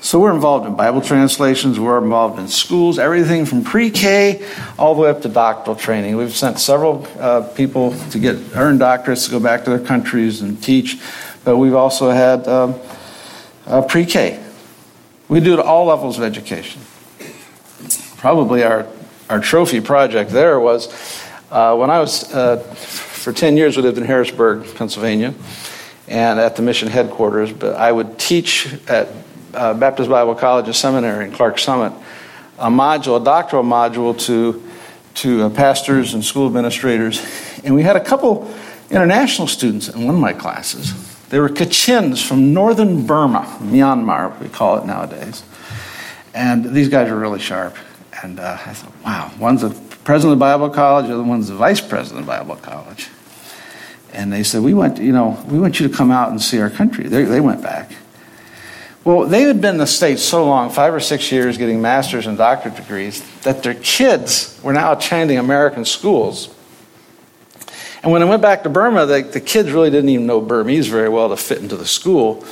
[0.00, 4.46] So we're involved in Bible translations, we're involved in schools, everything from pre K
[4.78, 6.16] all the way up to doctoral training.
[6.16, 10.40] We've sent several uh, people to get earn doctorates to go back to their countries
[10.40, 11.00] and teach,
[11.44, 12.76] but we've also had um,
[13.66, 14.42] uh, pre K.
[15.28, 16.80] We do it at all levels of education.
[18.18, 18.86] Probably our,
[19.28, 20.88] our trophy project there was
[21.50, 25.34] uh, when I was, uh, for 10 years, we lived in Harrisburg, Pennsylvania,
[26.06, 29.08] and at the mission headquarters, but I would teach at
[29.54, 31.92] uh, Baptist Bible College and Seminary in Clark Summit
[32.58, 34.62] a module, a doctoral module to,
[35.14, 37.24] to uh, pastors and school administrators.
[37.64, 38.52] And we had a couple
[38.90, 40.92] international students in one of my classes.
[41.28, 45.44] They were Kachins from northern Burma, Myanmar, we call it nowadays.
[46.34, 47.76] And these guys were really sharp.
[48.22, 49.70] And uh, I thought, wow, one's the
[50.04, 53.08] president of the Bible College, the other one's the vice president of the Bible College.
[54.12, 56.58] And they said, we want, you know, we want you to come out and see
[56.60, 57.06] our country.
[57.08, 57.92] They, they went back.
[59.04, 62.26] Well, they had been in the States so long, five or six years, getting master's
[62.26, 66.54] and doctorate degrees, that their kids were now attending American schools.
[68.02, 70.88] And when I went back to Burma, the, the kids really didn't even know Burmese
[70.88, 72.44] very well to fit into the school.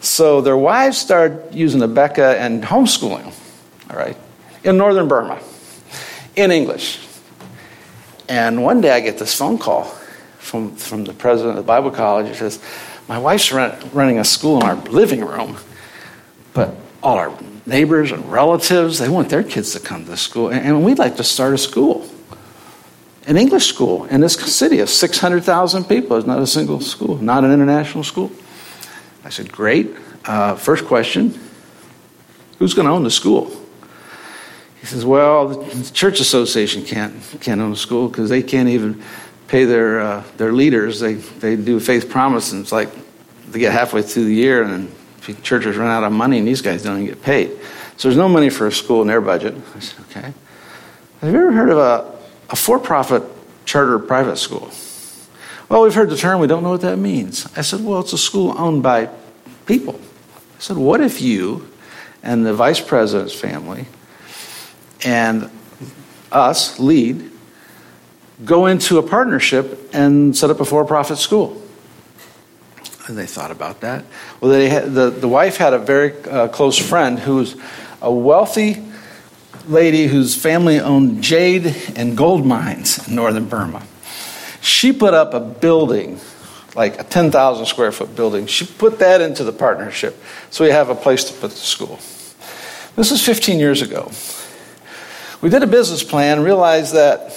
[0.00, 3.32] So their wives started using Abeka and homeschooling,
[3.90, 4.16] all right,
[4.64, 5.40] in northern Burma,
[6.36, 7.00] in English.
[8.28, 9.84] And one day I get this phone call
[10.38, 12.28] from, from the president of the Bible college.
[12.28, 12.62] He says,
[13.08, 15.56] My wife's run, running a school in our living room
[16.56, 20.48] but all our neighbors and relatives, they want their kids to come to the school.
[20.48, 22.08] And we'd like to start a school,
[23.26, 26.16] an English school in this city of 600,000 people.
[26.16, 28.32] It's not a single school, not an international school.
[29.22, 29.94] I said, Great.
[30.24, 31.38] Uh, first question
[32.58, 33.50] Who's going to own the school?
[34.80, 39.02] He says, Well, the church association can't, can't own the school because they can't even
[39.46, 41.00] pay their, uh, their leaders.
[41.00, 42.88] They, they do faith promise, and it's like
[43.50, 44.90] they get halfway through the year and
[45.34, 47.50] churches run out of money and these guys don't even get paid.
[47.96, 49.54] So there's no money for a school in their budget.
[49.74, 50.32] I said, okay.
[51.20, 52.18] Have you ever heard of a,
[52.50, 53.22] a for profit
[53.64, 54.70] charter private school?
[55.68, 57.46] Well, we've heard the term, we don't know what that means.
[57.56, 59.08] I said, well, it's a school owned by
[59.66, 59.98] people.
[60.56, 61.68] I said, what if you
[62.22, 63.86] and the vice president's family
[65.04, 65.50] and
[66.30, 67.30] us, lead,
[68.44, 71.60] go into a partnership and set up a for profit school?
[73.06, 74.04] And they thought about that.
[74.40, 77.56] Well, they had, the, the wife had a very uh, close friend who was
[78.02, 78.82] a wealthy
[79.68, 83.82] lady whose family owned jade and gold mines in northern Burma.
[84.60, 86.20] She put up a building,
[86.74, 88.46] like a 10,000 square foot building.
[88.46, 91.98] She put that into the partnership so we have a place to put the school.
[92.96, 94.10] This is 15 years ago.
[95.40, 97.36] We did a business plan, realized that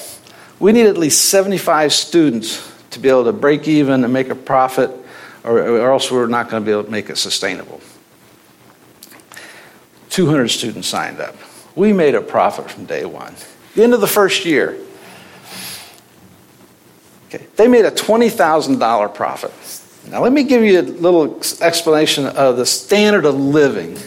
[0.60, 4.36] we need at least 75 students to be able to break even and make a
[4.36, 4.90] profit
[5.44, 7.82] or, or else we're not going to be able to make it sustainable.
[10.10, 11.36] 200 students signed up.
[11.76, 13.34] We made a profit from day one.
[13.76, 14.78] The end of the first year,
[17.28, 19.52] okay, they made a $20,000 profit.
[20.12, 23.98] Now, let me give you a little explanation of the standard of living,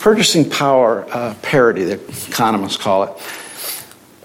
[0.00, 3.41] purchasing power uh, parity, the economists call it.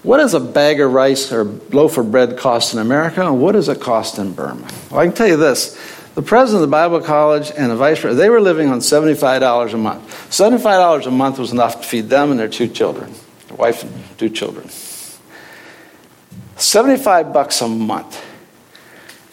[0.02, 3.52] What does a bag of rice or loaf of bread cost in America, and what
[3.52, 4.68] does it cost in Burma?
[4.90, 5.76] Well, I can tell you this.
[6.14, 9.72] The president of the Bible College and the vice president, they were living on $75
[9.72, 10.02] a month.
[10.30, 13.12] $75 a month was enough to feed them and their two children,
[13.48, 14.68] their wife and two children.
[16.56, 18.24] 75 bucks a month.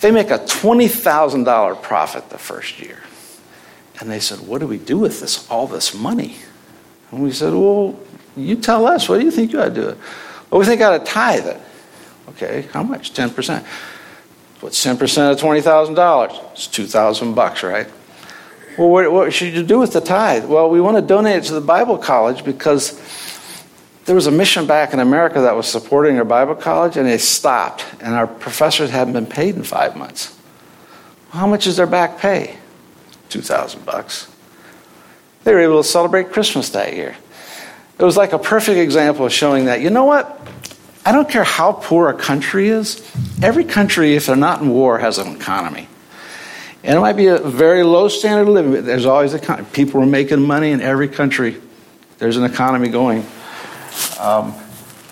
[0.02, 3.02] They make a $20,000 profit the first year.
[4.00, 6.36] And they said, What do we do with this, all this money?
[7.12, 8.00] And we said, Well,
[8.36, 9.10] you tell us.
[9.10, 9.98] What do you think you ought to do
[10.60, 11.62] we think ought to tithe it.
[12.30, 13.14] Okay, how much?
[13.14, 13.64] 10%.
[14.62, 16.52] What's 10% of $20,000?
[16.54, 17.88] It's 2000 bucks, right?
[18.78, 20.46] Well, what, what, should you do with the tithe?
[20.46, 23.00] Well, we want to donate it to the Bible college because
[24.06, 27.18] there was a mission back in America that was supporting our Bible college and they
[27.18, 30.38] stopped, and our professors hadn't been paid in five months.
[31.32, 32.58] Well, how much is their back pay?
[33.30, 34.32] 2000 bucks.
[35.44, 37.16] They were able to celebrate Christmas that year.
[37.98, 40.42] It was like a perfect example of showing that, you know what?
[41.06, 43.00] I don't care how poor a country is,
[43.42, 45.88] every country, if they're not in war, has an economy.
[46.84, 50.02] And it might be a very low standard of living, but there's always a people
[50.02, 51.62] are making money in every country.
[52.18, 53.26] There's an economy going.
[54.20, 54.54] Um,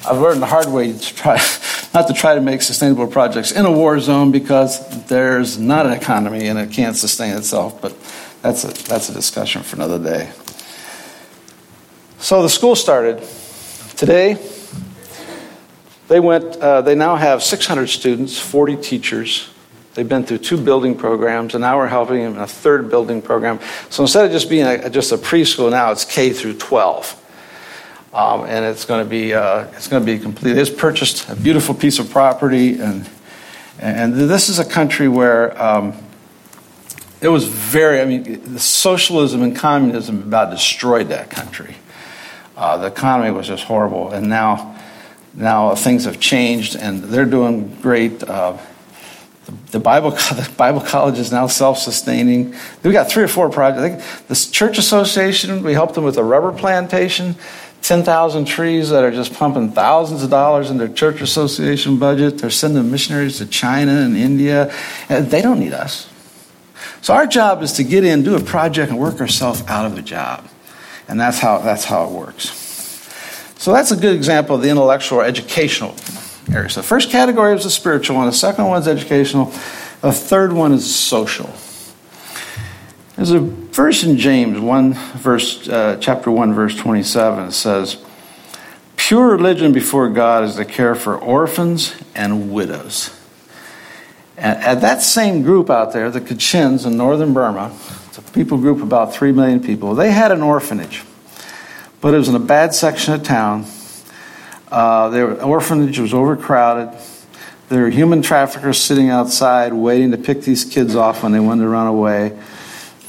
[0.06, 1.36] I've learned the hard way to try
[1.94, 5.94] not to try to make sustainable projects in a war zone because there's not an
[5.94, 7.82] economy and it can't sustain itself.
[7.82, 7.96] But
[8.42, 10.32] that's a that's a discussion for another day.
[12.24, 13.22] So the school started.
[13.98, 14.38] Today,
[16.08, 16.56] They went.
[16.56, 19.50] Uh, they now have 600 students, 40 teachers.
[19.94, 23.22] They've been through two building programs, and now we're helping them in a third building
[23.22, 23.60] program.
[23.90, 28.10] So instead of just being a, just a preschool, now it's K through 12.
[28.14, 30.58] Um, and it's going to be uh, it's going to be complete.
[30.58, 33.10] It's purchased a beautiful piece of property, and
[33.80, 35.94] and this is a country where um,
[37.20, 38.00] it was very.
[38.00, 41.76] I mean, socialism and communism about destroyed that country.
[42.56, 44.80] Uh, the economy was just horrible, and now
[45.34, 48.24] now things have changed, and they're doing great.
[48.24, 48.58] Uh,
[49.72, 52.56] the Bible, the Bible College is now self-sustaining.
[52.84, 54.22] We got three or four projects.
[54.22, 57.36] The Church Association, we helped them with a rubber plantation.
[57.82, 62.38] 10,000 trees that are just pumping thousands of dollars in their church association budget.
[62.38, 64.74] They're sending missionaries to China and India.
[65.10, 66.10] And they don't need us.
[67.02, 69.98] So our job is to get in, do a project, and work ourselves out of
[69.98, 70.48] a job.
[71.08, 72.60] And that's how, that's how it works.
[73.58, 75.96] So that's a good example of the intellectual or educational
[76.52, 76.70] area.
[76.70, 79.46] So the first category is the spiritual one, the second one is educational,
[80.02, 81.50] the third one is social.
[83.16, 87.46] There's a verse in James, one verse, uh, chapter one, verse twenty-seven.
[87.46, 88.04] It says,
[88.98, 93.12] "Pure religion before God is to care for orphans and widows."
[94.36, 97.72] And at that same group out there, the Kachins in northern Burma,
[98.16, 99.96] it's a people group about three million people.
[99.96, 101.04] They had an orphanage,
[102.00, 103.66] but it was in a bad section of town.
[104.72, 106.96] Uh, their orphanage was overcrowded.
[107.70, 111.64] There were human traffickers sitting outside waiting to pick these kids off when they wanted
[111.64, 112.38] to run away.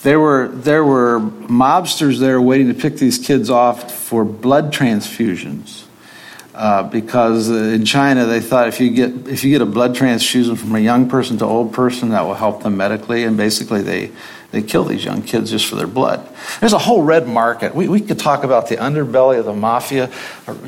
[0.04, 5.84] There were, there were mobsters there waiting to pick these kids off for blood transfusions.
[6.54, 10.54] Uh, because in China they thought if you get if you get a blood transfusion
[10.54, 14.12] from a young person to old person that will help them medically and basically they
[14.54, 16.26] they kill these young kids just for their blood.
[16.60, 17.74] There's a whole red market.
[17.74, 20.10] We, we could talk about the underbelly of the mafia.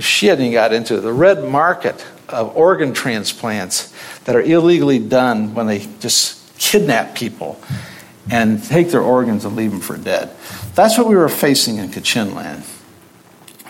[0.01, 1.01] She hadn't even got into it.
[1.01, 3.93] The red market of organ transplants
[4.25, 7.61] that are illegally done when they just kidnap people
[8.31, 10.31] and take their organs and leave them for dead.
[10.75, 12.65] That's what we were facing in Kachin land.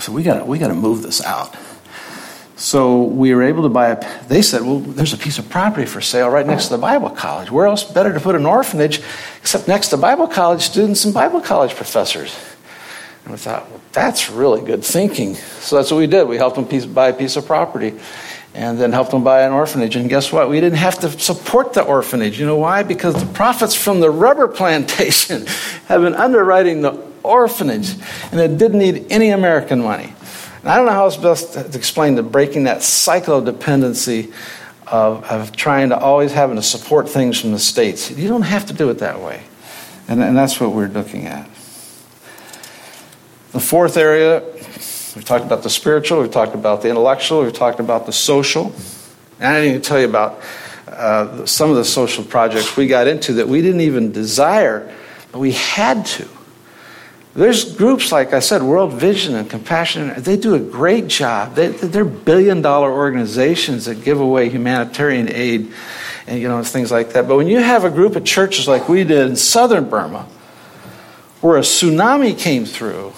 [0.00, 1.54] So we got we got to move this out.
[2.56, 4.24] So we were able to buy a.
[4.28, 7.10] They said, "Well, there's a piece of property for sale right next to the Bible
[7.10, 7.50] college.
[7.50, 9.02] Where else better to put an orphanage
[9.40, 12.34] except next to Bible college students and Bible college professors?"
[13.24, 16.28] And we thought, "Well, that's really good thinking." So that's what we did.
[16.28, 17.92] We helped them buy a piece of property,
[18.54, 19.94] and then helped them buy an orphanage.
[19.94, 20.48] And guess what?
[20.48, 22.40] We didn't have to support the orphanage.
[22.40, 22.84] You know why?
[22.84, 25.46] Because the profits from the rubber plantation
[25.88, 27.94] have been underwriting the orphanage,
[28.32, 30.14] and it didn't need any American money.
[30.66, 34.32] And I don't know how it's best to explain the breaking that cycle of dependency
[34.88, 38.10] of, of trying to always having to support things from the states.
[38.10, 39.44] You don't have to do it that way.
[40.08, 41.46] And, and that's what we're looking at.
[43.52, 44.42] The fourth area
[45.16, 48.74] We've talked about the spiritual, we've talked about the intellectual, we've talked about the social.
[49.40, 50.42] And I didn't even tell you about
[50.88, 54.94] uh, some of the social projects we got into that we didn't even desire,
[55.32, 56.28] but we had to.
[57.36, 61.54] There's groups, like I said, World Vision and Compassion, they do a great job.
[61.54, 65.70] They, they're billion dollar organizations that give away humanitarian aid
[66.26, 67.28] and you know things like that.
[67.28, 70.26] But when you have a group of churches like we did in southern Burma,
[71.42, 73.12] where a tsunami came through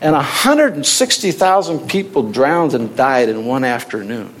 [0.00, 4.34] and 160,000 people drowned and died in one afternoon.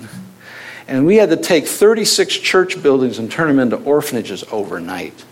[0.88, 5.24] And we had to take 36 church buildings and turn them into orphanages overnight.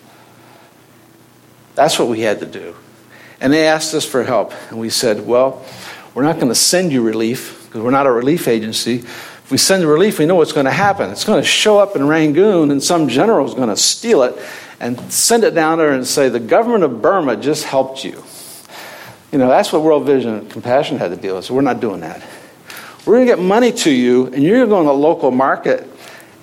[1.75, 2.77] That's what we had to do.
[3.45, 4.55] And they asked us for help.
[4.71, 5.63] And we said, well,
[6.15, 9.01] we're not going to send you relief because we're not a relief agency.
[9.01, 11.11] If we send relief, we know what's going to happen.
[11.11, 14.35] It's going to show up in Rangoon, and some general is going to steal it
[14.81, 18.25] and send it down there and say, the government of Burma just helped you.
[19.31, 21.45] You know, that's what World Vision Compassion had to deal with.
[21.45, 22.23] So we're not doing that.
[23.05, 25.87] We're going to get money to you, and you're going to the local market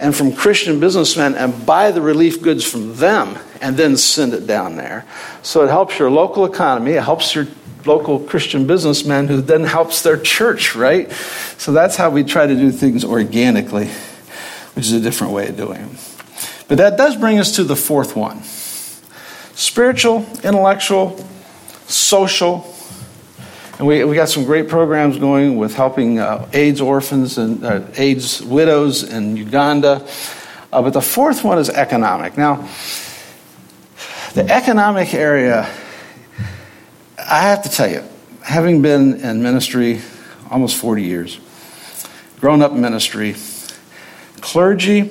[0.02, 4.48] and from Christian businessmen and buy the relief goods from them and then send it
[4.48, 5.06] down there.
[5.44, 7.48] So it helps your local economy, it helps your
[7.86, 11.12] local Christian businessmen who then helps their church, right?
[11.58, 13.90] So that's how we try to do things organically,
[14.74, 15.98] which is a different way of doing them.
[16.68, 18.42] But that does bring us to the fourth one
[19.54, 21.24] spiritual, intellectual,
[21.86, 22.62] social,
[23.82, 27.82] and we, we got some great programs going with helping uh, AIDS orphans and uh,
[27.96, 30.08] AIDS widows in Uganda.
[30.72, 32.38] Uh, but the fourth one is economic.
[32.38, 32.70] Now,
[34.36, 35.62] the economic area,
[37.18, 38.04] I have to tell you,
[38.44, 40.02] having been in ministry
[40.52, 41.40] almost 40 years,
[42.40, 43.36] grown up in ministry,
[44.42, 45.10] clergy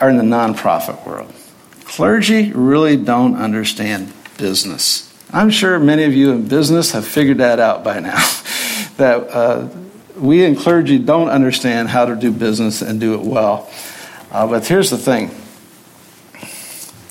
[0.00, 1.34] are in the nonprofit world.
[1.82, 5.09] Clergy really don't understand business.
[5.32, 8.16] I'm sure many of you in business have figured that out by now.
[8.96, 9.68] that uh,
[10.16, 13.70] we in clergy don't understand how to do business and do it well.
[14.32, 15.30] Uh, but here's the thing.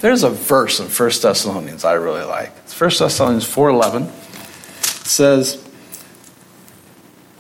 [0.02, 2.52] There's a verse in 1 Thessalonians I really like.
[2.64, 4.08] It's 1 Thessalonians 4.11.
[4.08, 5.66] It says,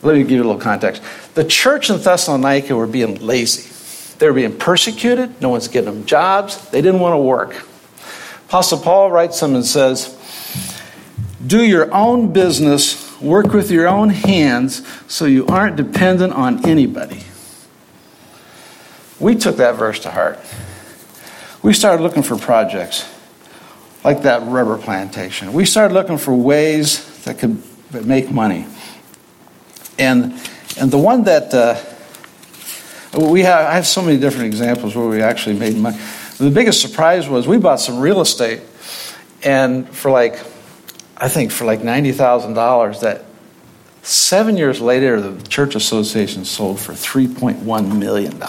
[0.01, 1.01] let me give you a little context.
[1.35, 3.69] The church in Thessalonica were being lazy.
[4.17, 5.41] They were being persecuted.
[5.41, 6.69] No one's getting them jobs.
[6.69, 7.65] They didn't want to work.
[8.49, 10.17] Apostle Paul writes them and says,
[11.45, 17.21] Do your own business, work with your own hands, so you aren't dependent on anybody.
[19.19, 20.39] We took that verse to heart.
[21.61, 23.07] We started looking for projects
[24.03, 25.53] like that rubber plantation.
[25.53, 27.61] We started looking for ways that could
[28.07, 28.65] make money.
[29.99, 30.33] And,
[30.75, 31.79] and the one that uh,
[33.15, 35.99] we have, I have so many different examples where we actually made money.
[36.39, 38.61] The biggest surprise was we bought some real estate,
[39.43, 40.39] and for like,
[41.17, 43.25] I think for like $90,000, that
[44.03, 48.41] seven years later, the church association sold for $3.1 million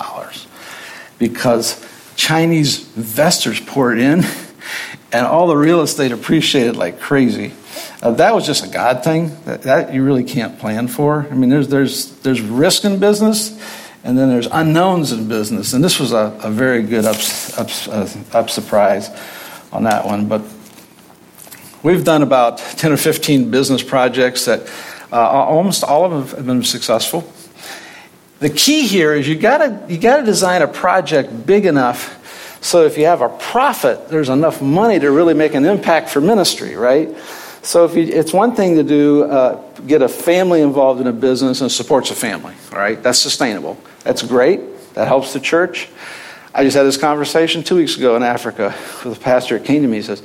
[1.19, 1.85] because
[2.15, 4.25] Chinese investors poured in
[5.13, 7.53] and all the real estate appreciated like crazy.
[8.03, 11.27] Uh, that was just a God thing that, that, you really can't plan for.
[11.29, 13.51] I mean, there's, there's, there's risk in business,
[14.05, 15.73] and then there's unknowns in business.
[15.73, 17.17] And this was a, a very good up,
[17.59, 19.11] up, uh, up surprise
[19.73, 20.27] on that one.
[20.27, 20.43] But
[21.83, 24.67] we've done about 10 or 15 business projects that
[25.13, 27.31] uh, almost all of them have been successful.
[28.39, 32.17] The key here is you gotta, you gotta design a project big enough
[32.61, 36.21] so if you have a profit, there's enough money to really make an impact for
[36.21, 37.09] ministry, right?
[37.63, 41.13] So if you, it's one thing to do, uh, get a family involved in a
[41.13, 43.03] business and supports a family, all right?
[43.03, 43.79] That's sustainable.
[44.03, 44.95] That's great.
[44.95, 45.89] That helps the church.
[46.55, 49.83] I just had this conversation two weeks ago in Africa with a pastor that came
[49.83, 49.99] to me.
[49.99, 50.23] He says,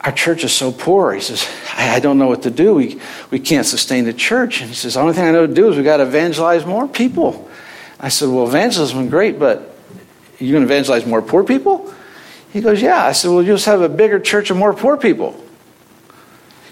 [0.00, 1.12] Our church is so poor.
[1.12, 2.74] He says, I, I don't know what to do.
[2.74, 4.60] We, we can't sustain the church.
[4.60, 6.66] And he says, The only thing I know to do is we got to evangelize
[6.66, 7.48] more people.
[8.00, 9.76] I said, Well, evangelism is great, but
[10.38, 11.92] you're going to evangelize more poor people?
[12.52, 13.04] He goes, Yeah.
[13.04, 15.40] I said, Well, you'll just have a bigger church of more poor people.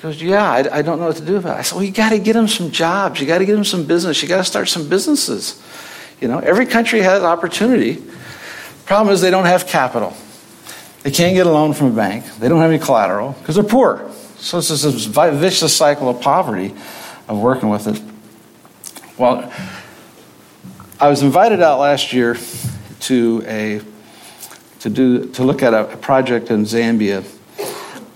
[0.01, 1.61] He goes, Yeah, I, I don't know what to do about it.
[1.61, 3.20] I said, Well, you got to get them some jobs.
[3.20, 4.22] You got to get them some business.
[4.22, 5.62] You got to start some businesses.
[6.22, 8.03] You know, every country has opportunity.
[8.86, 10.16] Problem is, they don't have capital.
[11.03, 12.24] They can't get a loan from a bank.
[12.38, 14.11] They don't have any collateral because they're poor.
[14.38, 16.74] So it's this vicious cycle of poverty
[17.28, 18.03] of working with it.
[19.18, 19.53] Well,
[20.98, 22.38] I was invited out last year
[23.01, 23.82] to a
[24.80, 27.22] to do to look at a, a project in Zambia.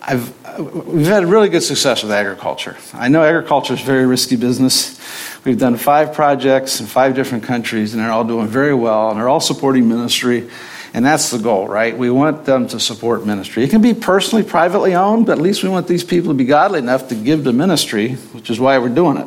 [0.01, 2.77] I've we've had really good success with agriculture.
[2.93, 5.01] I know agriculture is very risky business.
[5.45, 9.19] We've done five projects in five different countries, and they're all doing very well, and
[9.19, 10.49] they're all supporting ministry.
[10.95, 11.97] And that's the goal, right?
[11.97, 13.65] We want them to support ministry.
[13.65, 16.45] It can be personally, privately owned, but at least we want these people to be
[16.45, 19.27] godly enough to give to ministry, which is why we're doing it.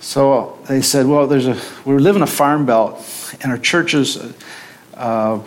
[0.00, 3.02] So they said, well, there's a, we live in a farm belt,
[3.40, 4.18] and our churches,
[4.94, 5.40] uh,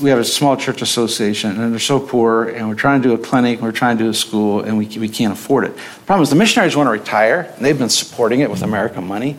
[0.00, 3.14] we have a small church association, and they're so poor, and we're trying to do
[3.14, 5.74] a clinic, and we're trying to do a school, and we, we can't afford it.
[5.74, 9.06] The problem is the missionaries want to retire, and they've been supporting it with American
[9.06, 9.36] money.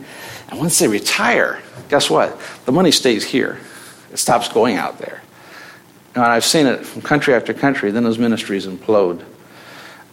[0.50, 2.38] And once they retire, guess what?
[2.66, 3.60] The money stays here.
[4.12, 5.22] It stops going out there.
[6.14, 9.24] And I've seen it from country after country, then those ministries implode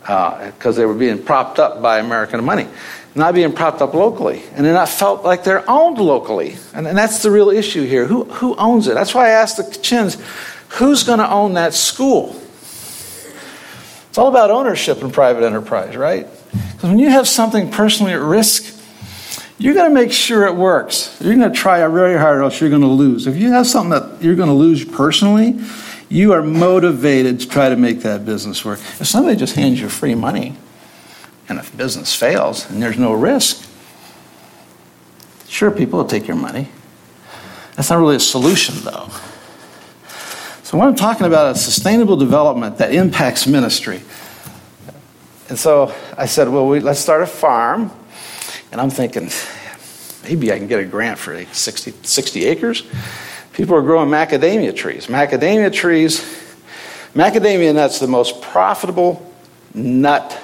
[0.00, 2.66] because uh, they were being propped up by American money
[3.18, 6.56] not being propped up locally, and they're not felt like they're owned locally.
[6.74, 8.06] And, and that's the real issue here.
[8.06, 8.94] Who, who owns it?
[8.94, 10.16] That's why I asked the chins,
[10.70, 12.40] who's going to own that school?
[14.08, 16.26] It's all about ownership in private enterprise, right?
[16.50, 18.74] Because when you have something personally at risk,
[19.58, 21.16] you're going to make sure it works.
[21.20, 23.26] You're going to try very hard, or else you're going to lose.
[23.26, 25.60] If you have something that you're going to lose personally,
[26.08, 28.78] you are motivated to try to make that business work.
[28.78, 30.56] If somebody just hands you free money,
[31.48, 33.66] and if business fails and there's no risk,
[35.48, 36.68] sure, people will take your money.
[37.76, 39.08] That's not really a solution, though.
[40.62, 44.02] So, what I'm talking about is sustainable development that impacts ministry.
[45.48, 47.90] And so I said, well, we, let's start a farm.
[48.70, 49.30] And I'm thinking,
[50.24, 52.82] maybe I can get a grant for 60, 60 acres.
[53.54, 55.06] People are growing macadamia trees.
[55.06, 56.20] Macadamia trees,
[57.14, 59.32] macadamia nuts, the most profitable
[59.72, 60.38] nut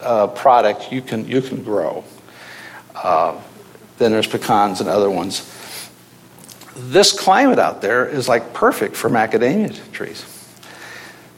[0.00, 2.04] uh, product you can, you can grow.
[2.94, 3.40] Uh,
[3.98, 5.46] then there's pecans and other ones.
[6.76, 10.24] This climate out there is like perfect for macadamia trees.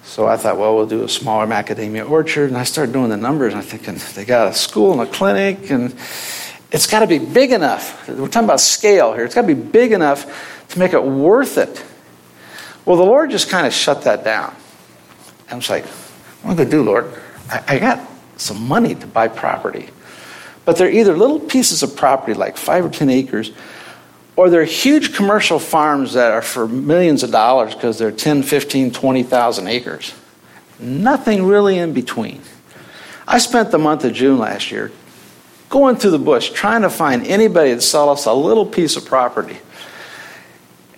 [0.04, 2.50] So I thought, well, we'll do a smaller macadamia orchard.
[2.50, 5.12] And I started doing the numbers, and I'm thinking, they got a school and a
[5.12, 5.94] clinic, and
[6.70, 8.06] it's got to be big enough.
[8.08, 9.24] We're talking about scale here.
[9.24, 11.82] It's got to be big enough to make it worth it.
[12.84, 14.54] Well, the Lord just kind of shut that down.
[15.50, 17.12] I was like, what am I going to do, Lord?
[17.48, 19.88] I, I got some money to buy property.
[20.64, 23.52] But they're either little pieces of property, like five or 10 acres,
[24.36, 28.92] or they're huge commercial farms that are for millions of dollars because they're 10, 15,
[28.92, 30.14] 20,000 acres.
[30.78, 32.40] Nothing really in between.
[33.26, 34.90] I spent the month of June last year
[35.68, 39.04] going through the bush trying to find anybody to sell us a little piece of
[39.04, 39.58] property.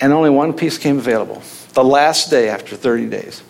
[0.00, 1.42] And only one piece came available
[1.74, 3.42] the last day after 30 days.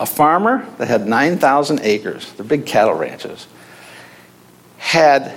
[0.00, 3.46] A farmer that had 9,000 acres, they're big cattle ranches,
[4.78, 5.36] had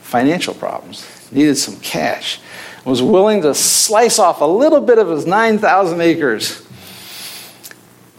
[0.00, 2.40] financial problems, needed some cash,
[2.84, 6.66] was willing to slice off a little bit of his 9,000 acres,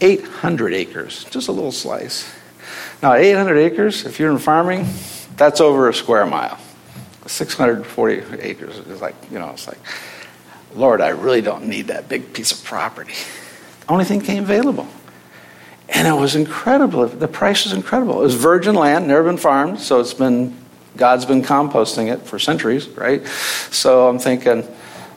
[0.00, 2.32] 800 acres, just a little slice.
[3.02, 4.86] Now, 800 acres, if you're in farming,
[5.36, 6.58] that's over a square mile.
[7.26, 9.78] 640 acres is like, you know, it's like,
[10.74, 13.14] Lord, I really don't need that big piece of property.
[13.80, 14.88] The only thing came available.
[16.04, 17.06] And it was incredible.
[17.06, 18.20] The price was incredible.
[18.20, 20.54] It was virgin land, never been farmed, so it's been
[20.98, 23.26] God's been composting it for centuries, right?
[23.26, 24.68] So I'm thinking,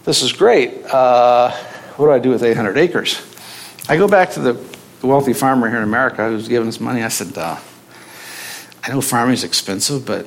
[0.06, 0.86] this is great.
[0.86, 1.52] Uh,
[1.98, 3.22] what do I do with 800 acres?
[3.90, 4.58] I go back to the
[5.06, 7.04] wealthy farmer here in America who's giving us money.
[7.04, 7.60] I said, uh,
[8.82, 10.26] I know farming is expensive, but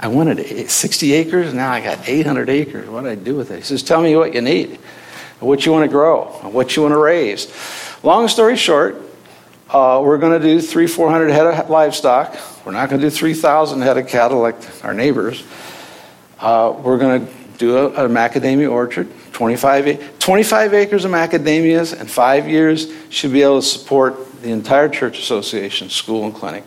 [0.00, 1.54] I wanted 60 acres.
[1.54, 2.88] Now I got 800 acres.
[2.88, 3.58] What do I do with it?
[3.58, 4.80] He says, Tell me what you need,
[5.38, 7.54] what you want to grow, what you want to raise.
[8.02, 9.05] Long story short,
[9.70, 12.36] uh, we're going to do three, 400 head of livestock.
[12.64, 15.42] We're not going to do 3,000 head of cattle like our neighbors.
[16.38, 22.06] Uh, we're going to do a, a macadamia orchard, 25, 25 acres of macadamias, in
[22.06, 26.62] five years should be able to support the entire church association, school, and clinic.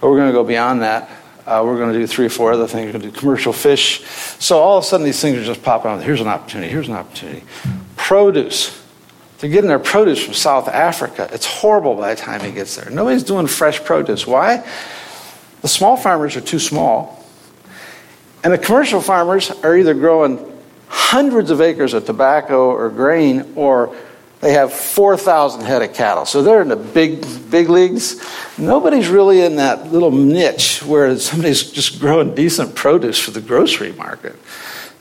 [0.00, 1.10] But we're going to go beyond that.
[1.46, 2.86] Uh, we're going to do three or four other things.
[2.86, 4.04] We're going to do commercial fish.
[4.38, 6.02] So all of a sudden, these things are just popping out.
[6.02, 6.70] Here's an opportunity.
[6.70, 7.42] Here's an opportunity.
[7.96, 8.81] Produce.
[9.42, 11.28] They're getting their produce from South Africa.
[11.32, 12.88] It's horrible by the time it gets there.
[12.90, 14.24] Nobody's doing fresh produce.
[14.24, 14.64] Why?
[15.62, 17.26] The small farmers are too small.
[18.44, 20.38] And the commercial farmers are either growing
[20.86, 23.96] hundreds of acres of tobacco or grain, or
[24.40, 26.24] they have 4,000 head of cattle.
[26.24, 28.24] So they're in the big, big leagues.
[28.56, 33.90] Nobody's really in that little niche where somebody's just growing decent produce for the grocery
[33.90, 34.36] market,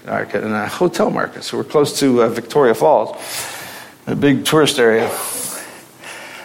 [0.04, 1.44] market and a hotel market.
[1.44, 3.51] So we're close to uh, Victoria Falls
[4.08, 5.10] a big tourist area.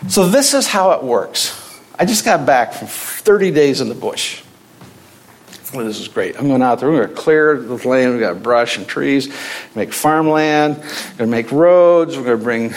[0.08, 1.62] So, this is how it works.
[1.98, 4.42] I just got back from 30 days in the bush.
[5.74, 6.38] Well, this is great.
[6.38, 6.90] I'm going out there.
[6.90, 8.12] We're going to clear the land.
[8.12, 9.34] We've got brush and trees,
[9.74, 12.16] make farmland, we're going to make roads.
[12.16, 12.70] We're going to bring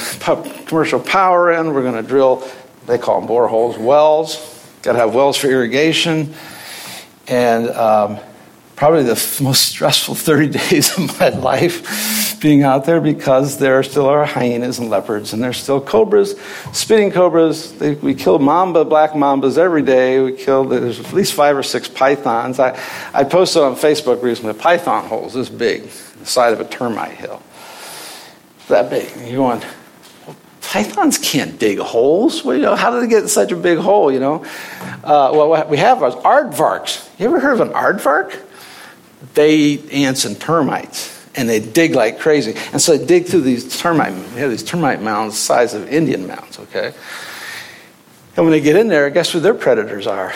[0.68, 1.74] commercial power in.
[1.74, 2.48] We're going to drill,
[2.88, 4.38] they call them boreholes, wells.
[4.82, 6.34] Got to have wells for irrigation.
[7.28, 8.20] And um,
[8.76, 14.08] probably the most stressful 30 days of my life being out there because there still
[14.08, 16.40] are hyenas and leopards and there's still cobras,
[16.74, 17.74] spitting cobras.
[17.78, 20.22] They, we kill mamba, black mambas every day.
[20.22, 22.60] We kill, there's at least five or six pythons.
[22.60, 22.80] I,
[23.14, 27.18] I posted on Facebook recently a python holes this big, the side of a termite
[27.18, 27.42] hill.
[28.68, 29.12] That big.
[29.18, 29.64] And you're going,
[30.62, 32.44] pythons can't dig holes.
[32.44, 34.46] Well, you know, how did they get such a big hole, you know?
[35.04, 37.08] Uh, well, what we have is aardvarks.
[37.20, 38.46] You ever heard of an aardvark?
[39.34, 42.56] they eat ants and termites and they dig like crazy.
[42.72, 45.88] And so they dig through these termite, we have these termite mounds the size of
[45.88, 46.94] Indian mounds, okay?
[48.36, 50.34] And when they get in there, guess who their predators are?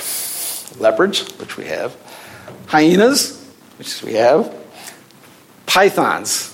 [0.80, 1.96] Leopards, which we have,
[2.68, 3.40] hyenas,
[3.78, 4.54] which we have,
[5.66, 6.50] pythons.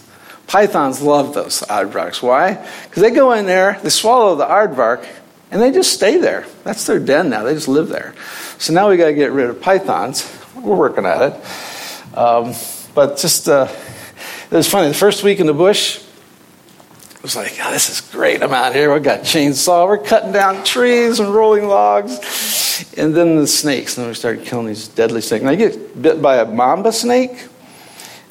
[0.47, 2.21] Pythons love those aardvarks.
[2.21, 2.53] Why?
[2.83, 5.07] Because they go in there, they swallow the aardvark,
[5.51, 6.45] and they just stay there.
[6.63, 7.43] That's their den now.
[7.43, 8.13] They just live there.
[8.57, 10.31] So now we got to get rid of pythons.
[10.55, 12.17] We're working at it.
[12.17, 12.53] Um,
[12.93, 13.67] but just, uh,
[14.51, 14.87] it was funny.
[14.87, 16.01] The first week in the bush,
[17.15, 18.41] I was like, oh, this is great.
[18.41, 18.93] I'm out here.
[18.93, 19.87] We've got chainsaw.
[19.87, 22.93] We're cutting down trees and rolling logs.
[22.97, 23.97] And then the snakes.
[23.97, 25.43] And then we started killing these deadly snakes.
[25.43, 27.47] Now, you get bit by a mamba snake,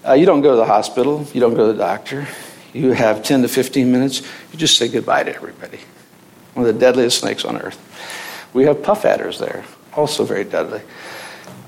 [0.07, 1.27] uh, you don't go to the hospital.
[1.35, 2.27] You don't go to the doctor.
[2.73, 4.23] You have 10 to 15 minutes.
[4.53, 5.81] You just say goodbye to everybody.
[6.55, 7.79] One of the deadliest snakes on earth.
[8.55, 9.65] We have puff adders there,
[9.95, 10.81] also very deadly.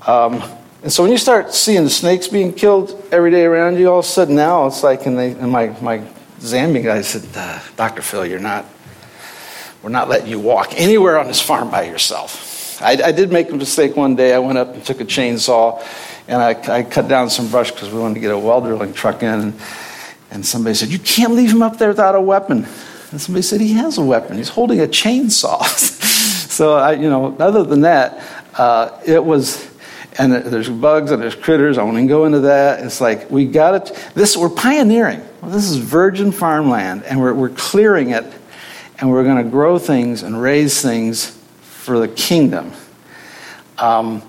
[0.07, 0.41] Um,
[0.83, 3.99] and so when you start seeing the snakes being killed every day around you, all
[3.99, 5.99] of a sudden now it's like, and, they, and my, my
[6.39, 7.31] Zambian guy said,
[7.75, 8.01] Dr.
[8.01, 8.65] Phil, you're not,
[9.83, 12.81] we're not letting you walk anywhere on this farm by yourself.
[12.81, 14.33] I, I did make a mistake one day.
[14.33, 15.85] I went up and took a chainsaw
[16.27, 18.93] and I, I cut down some brush because we wanted to get a well drilling
[18.93, 19.29] truck in.
[19.29, 19.59] And,
[20.31, 22.65] and somebody said, You can't leave him up there without a weapon.
[23.11, 24.37] And somebody said, He has a weapon.
[24.37, 25.63] He's holding a chainsaw.
[26.49, 28.23] so, I, you know, other than that,
[28.57, 29.70] uh, it was
[30.17, 31.77] and there's bugs and there's critters.
[31.77, 32.83] I won't go into that.
[32.83, 34.11] It's like we got it.
[34.13, 35.21] This we're pioneering.
[35.41, 38.25] Well, this is virgin farmland, and we're, we're clearing it,
[38.99, 42.71] and we're going to grow things and raise things for the kingdom.
[43.77, 44.21] Um,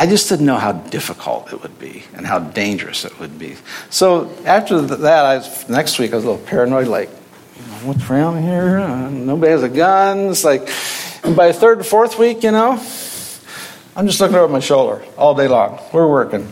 [0.00, 3.56] I just didn't know how difficult it would be and how dangerous it would be.
[3.90, 7.08] So after that, I was, next week I was a little paranoid, like,
[7.82, 8.78] what's around here?
[8.78, 10.28] Uh, nobody has a gun.
[10.28, 10.66] It's like,
[11.34, 12.76] by third, fourth week, you know,
[13.98, 15.80] I'm just looking over my shoulder all day long.
[15.92, 16.46] We're working,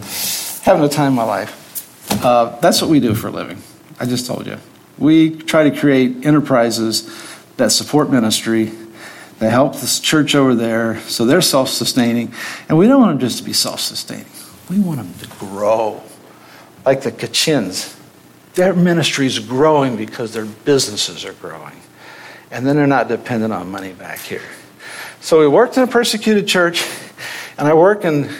[0.62, 2.20] having the time of my life.
[2.24, 3.62] Uh, that's what we do for a living.
[4.00, 4.58] I just told you.
[4.98, 7.08] We try to create enterprises
[7.56, 8.72] that support ministry,
[9.38, 12.34] that help this church over there so they're self sustaining.
[12.68, 14.26] And we don't want them just to be self sustaining,
[14.68, 16.02] we want them to grow.
[16.84, 17.96] Like the Kachins,
[18.54, 21.80] their ministry is growing because their businesses are growing.
[22.50, 24.42] And then they're not dependent on money back here.
[25.26, 26.86] So we worked in a persecuted church,
[27.58, 28.30] and I work in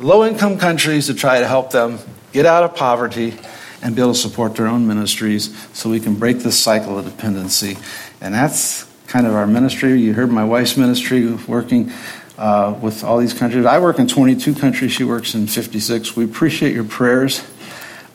[0.00, 2.00] low income countries to try to help them
[2.32, 3.38] get out of poverty
[3.80, 7.04] and be able to support their own ministries so we can break this cycle of
[7.04, 7.78] dependency.
[8.20, 10.00] And that's kind of our ministry.
[10.00, 11.92] You heard my wife's ministry working
[12.36, 13.64] uh, with all these countries.
[13.64, 16.16] I work in 22 countries, she works in 56.
[16.16, 17.48] We appreciate your prayers.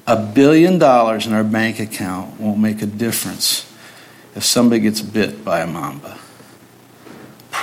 [0.06, 3.74] A billion dollars in our bank account won't make a difference
[4.36, 6.20] if somebody gets bit by a mamba.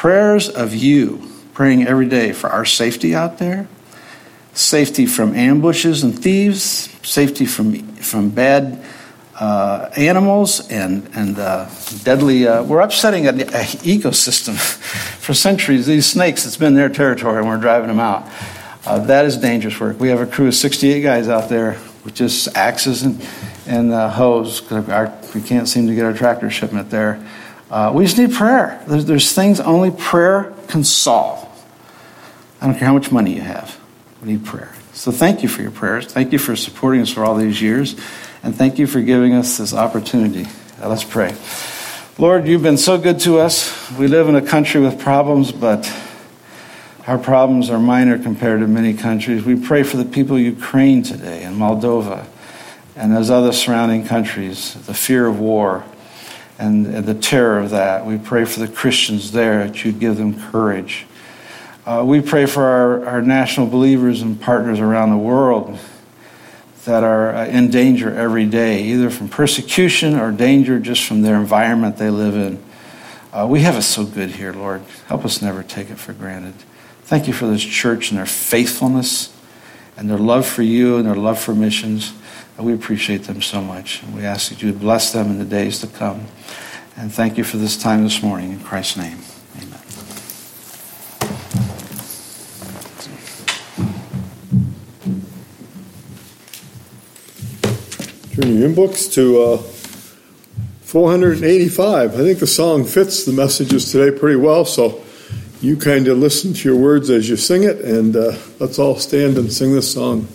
[0.03, 3.68] Prayers of you praying every day for our safety out there,
[4.53, 8.84] safety from ambushes and thieves, safety from, from bad
[9.38, 11.70] uh, animals and, and uh,
[12.03, 12.48] deadly.
[12.48, 14.57] Uh, we're upsetting an ecosystem
[15.20, 15.86] for centuries.
[15.86, 18.28] These snakes, it's been their territory, and we're driving them out.
[18.84, 20.00] Uh, that is dangerous work.
[20.00, 23.24] We have a crew of 68 guys out there with just axes and,
[23.68, 27.24] and uh, hoes because we can't seem to get our tractor shipment there.
[27.73, 28.85] Uh, we just need prayer.
[28.87, 31.49] There's, there's things only prayer can solve.
[32.61, 33.81] I don't care how much money you have.
[34.20, 34.75] We need prayer.
[34.93, 36.05] So thank you for your prayers.
[36.05, 37.99] Thank you for supporting us for all these years.
[38.43, 40.47] And thank you for giving us this opportunity.
[40.81, 41.35] Now let's pray.
[42.18, 43.91] Lord, you've been so good to us.
[43.93, 45.91] We live in a country with problems, but
[47.07, 49.45] our problems are minor compared to many countries.
[49.47, 52.27] We pray for the people of Ukraine today and Moldova
[52.97, 55.87] and those other surrounding countries, the fear of war
[56.63, 58.07] and, the terror of that.
[58.07, 61.07] We pray for the Christians there that you'd give them courage.
[61.85, 65.79] Uh, we pray for our, our national believers and partners around the world
[66.85, 71.37] that are uh, in danger every day, either from persecution or danger just from their
[71.37, 72.63] environment they live in.
[73.33, 74.83] Uh, we have it so good here, Lord.
[75.07, 76.55] Help us never take it for granted.
[77.03, 79.35] Thank you for this church and their faithfulness
[79.97, 82.13] and their love for you and their love for missions.
[82.59, 84.03] We appreciate them so much.
[84.03, 86.26] And we ask that you bless them in the days to come.
[86.96, 88.53] And thank you for this time this morning.
[88.53, 89.18] In Christ's name.
[89.57, 89.80] Amen.
[98.34, 99.57] Turn your books to uh,
[100.82, 102.14] 485.
[102.14, 105.03] I think the song fits the messages today pretty well, so
[105.62, 108.96] you kind of listen to your words as you sing it, and uh, let's all
[108.96, 110.28] stand and sing this song.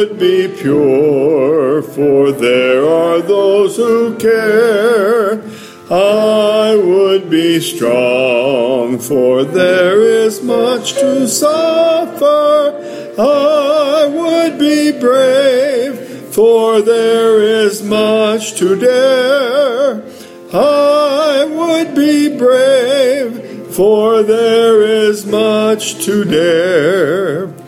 [0.00, 5.42] I would be pure, for there are those who care.
[5.90, 13.12] I would be strong, for there is much to suffer.
[13.18, 15.98] I would be brave,
[16.34, 20.02] for there is much to dare.
[20.50, 27.59] I would be brave, for there is much to dare.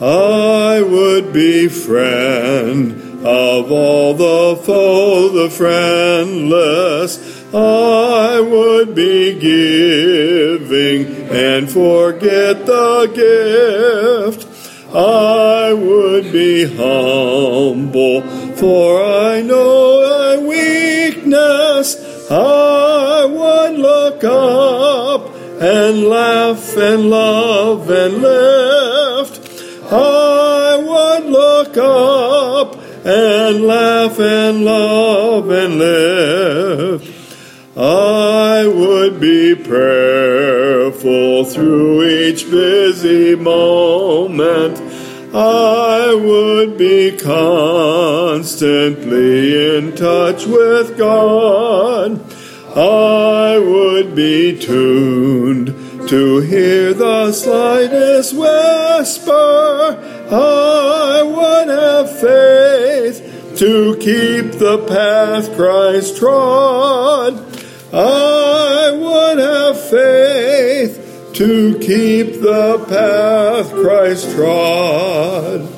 [0.00, 7.18] I would be friend of all the foe, the friendless.
[7.54, 14.46] I would be giving and forget the gift.
[14.94, 18.20] I would be humble,
[18.56, 21.96] for I know thy weakness.
[22.30, 29.05] I would look up and laugh and love and lift.
[29.90, 32.76] I would look up
[33.06, 37.12] and laugh and love and live.
[37.76, 44.80] I would be prayerful through each busy moment.
[45.34, 52.18] I would be constantly in touch with God.
[52.74, 55.74] I would be tuned
[56.08, 59.65] to hear the slightest whisper.
[62.20, 67.34] Faith to keep the path Christ trod.
[67.92, 75.75] I would have faith to keep the path Christ trod.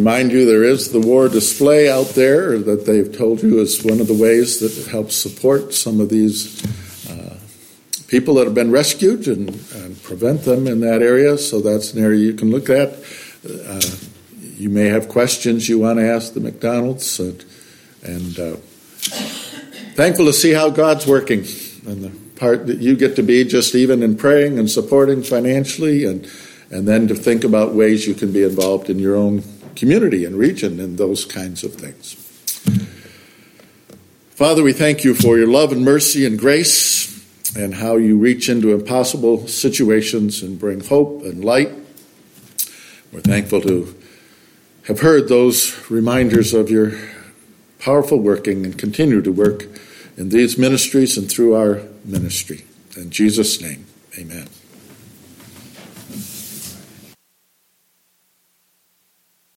[0.00, 4.00] Remind you there is the war display out there that they've told you is one
[4.00, 6.64] of the ways that helps support some of these
[7.10, 7.36] uh,
[8.08, 11.36] people that have been rescued and, and, prevent them in that area.
[11.36, 12.94] So that's an area you can look at.
[13.46, 13.82] Uh,
[14.56, 17.44] you may have questions you want to ask the MacDonalds, and,
[18.02, 18.56] and uh,
[19.96, 21.40] thankful to see how God's working
[21.86, 26.06] and the part that you get to be just even in praying and supporting financially,
[26.06, 26.26] and
[26.70, 29.42] and then to think about ways you can be involved in your own
[29.76, 32.14] community and region and those kinds of things.
[34.30, 37.10] Father, we thank you for your love and mercy and grace
[37.56, 41.70] and how you reach into impossible situations and bring hope and light.
[43.12, 43.94] We're thankful to
[44.84, 46.92] have heard those reminders of your
[47.78, 49.66] powerful working and continue to work
[50.16, 52.64] in these ministries and through our ministry.
[52.96, 53.86] In Jesus' name,
[54.18, 54.48] amen.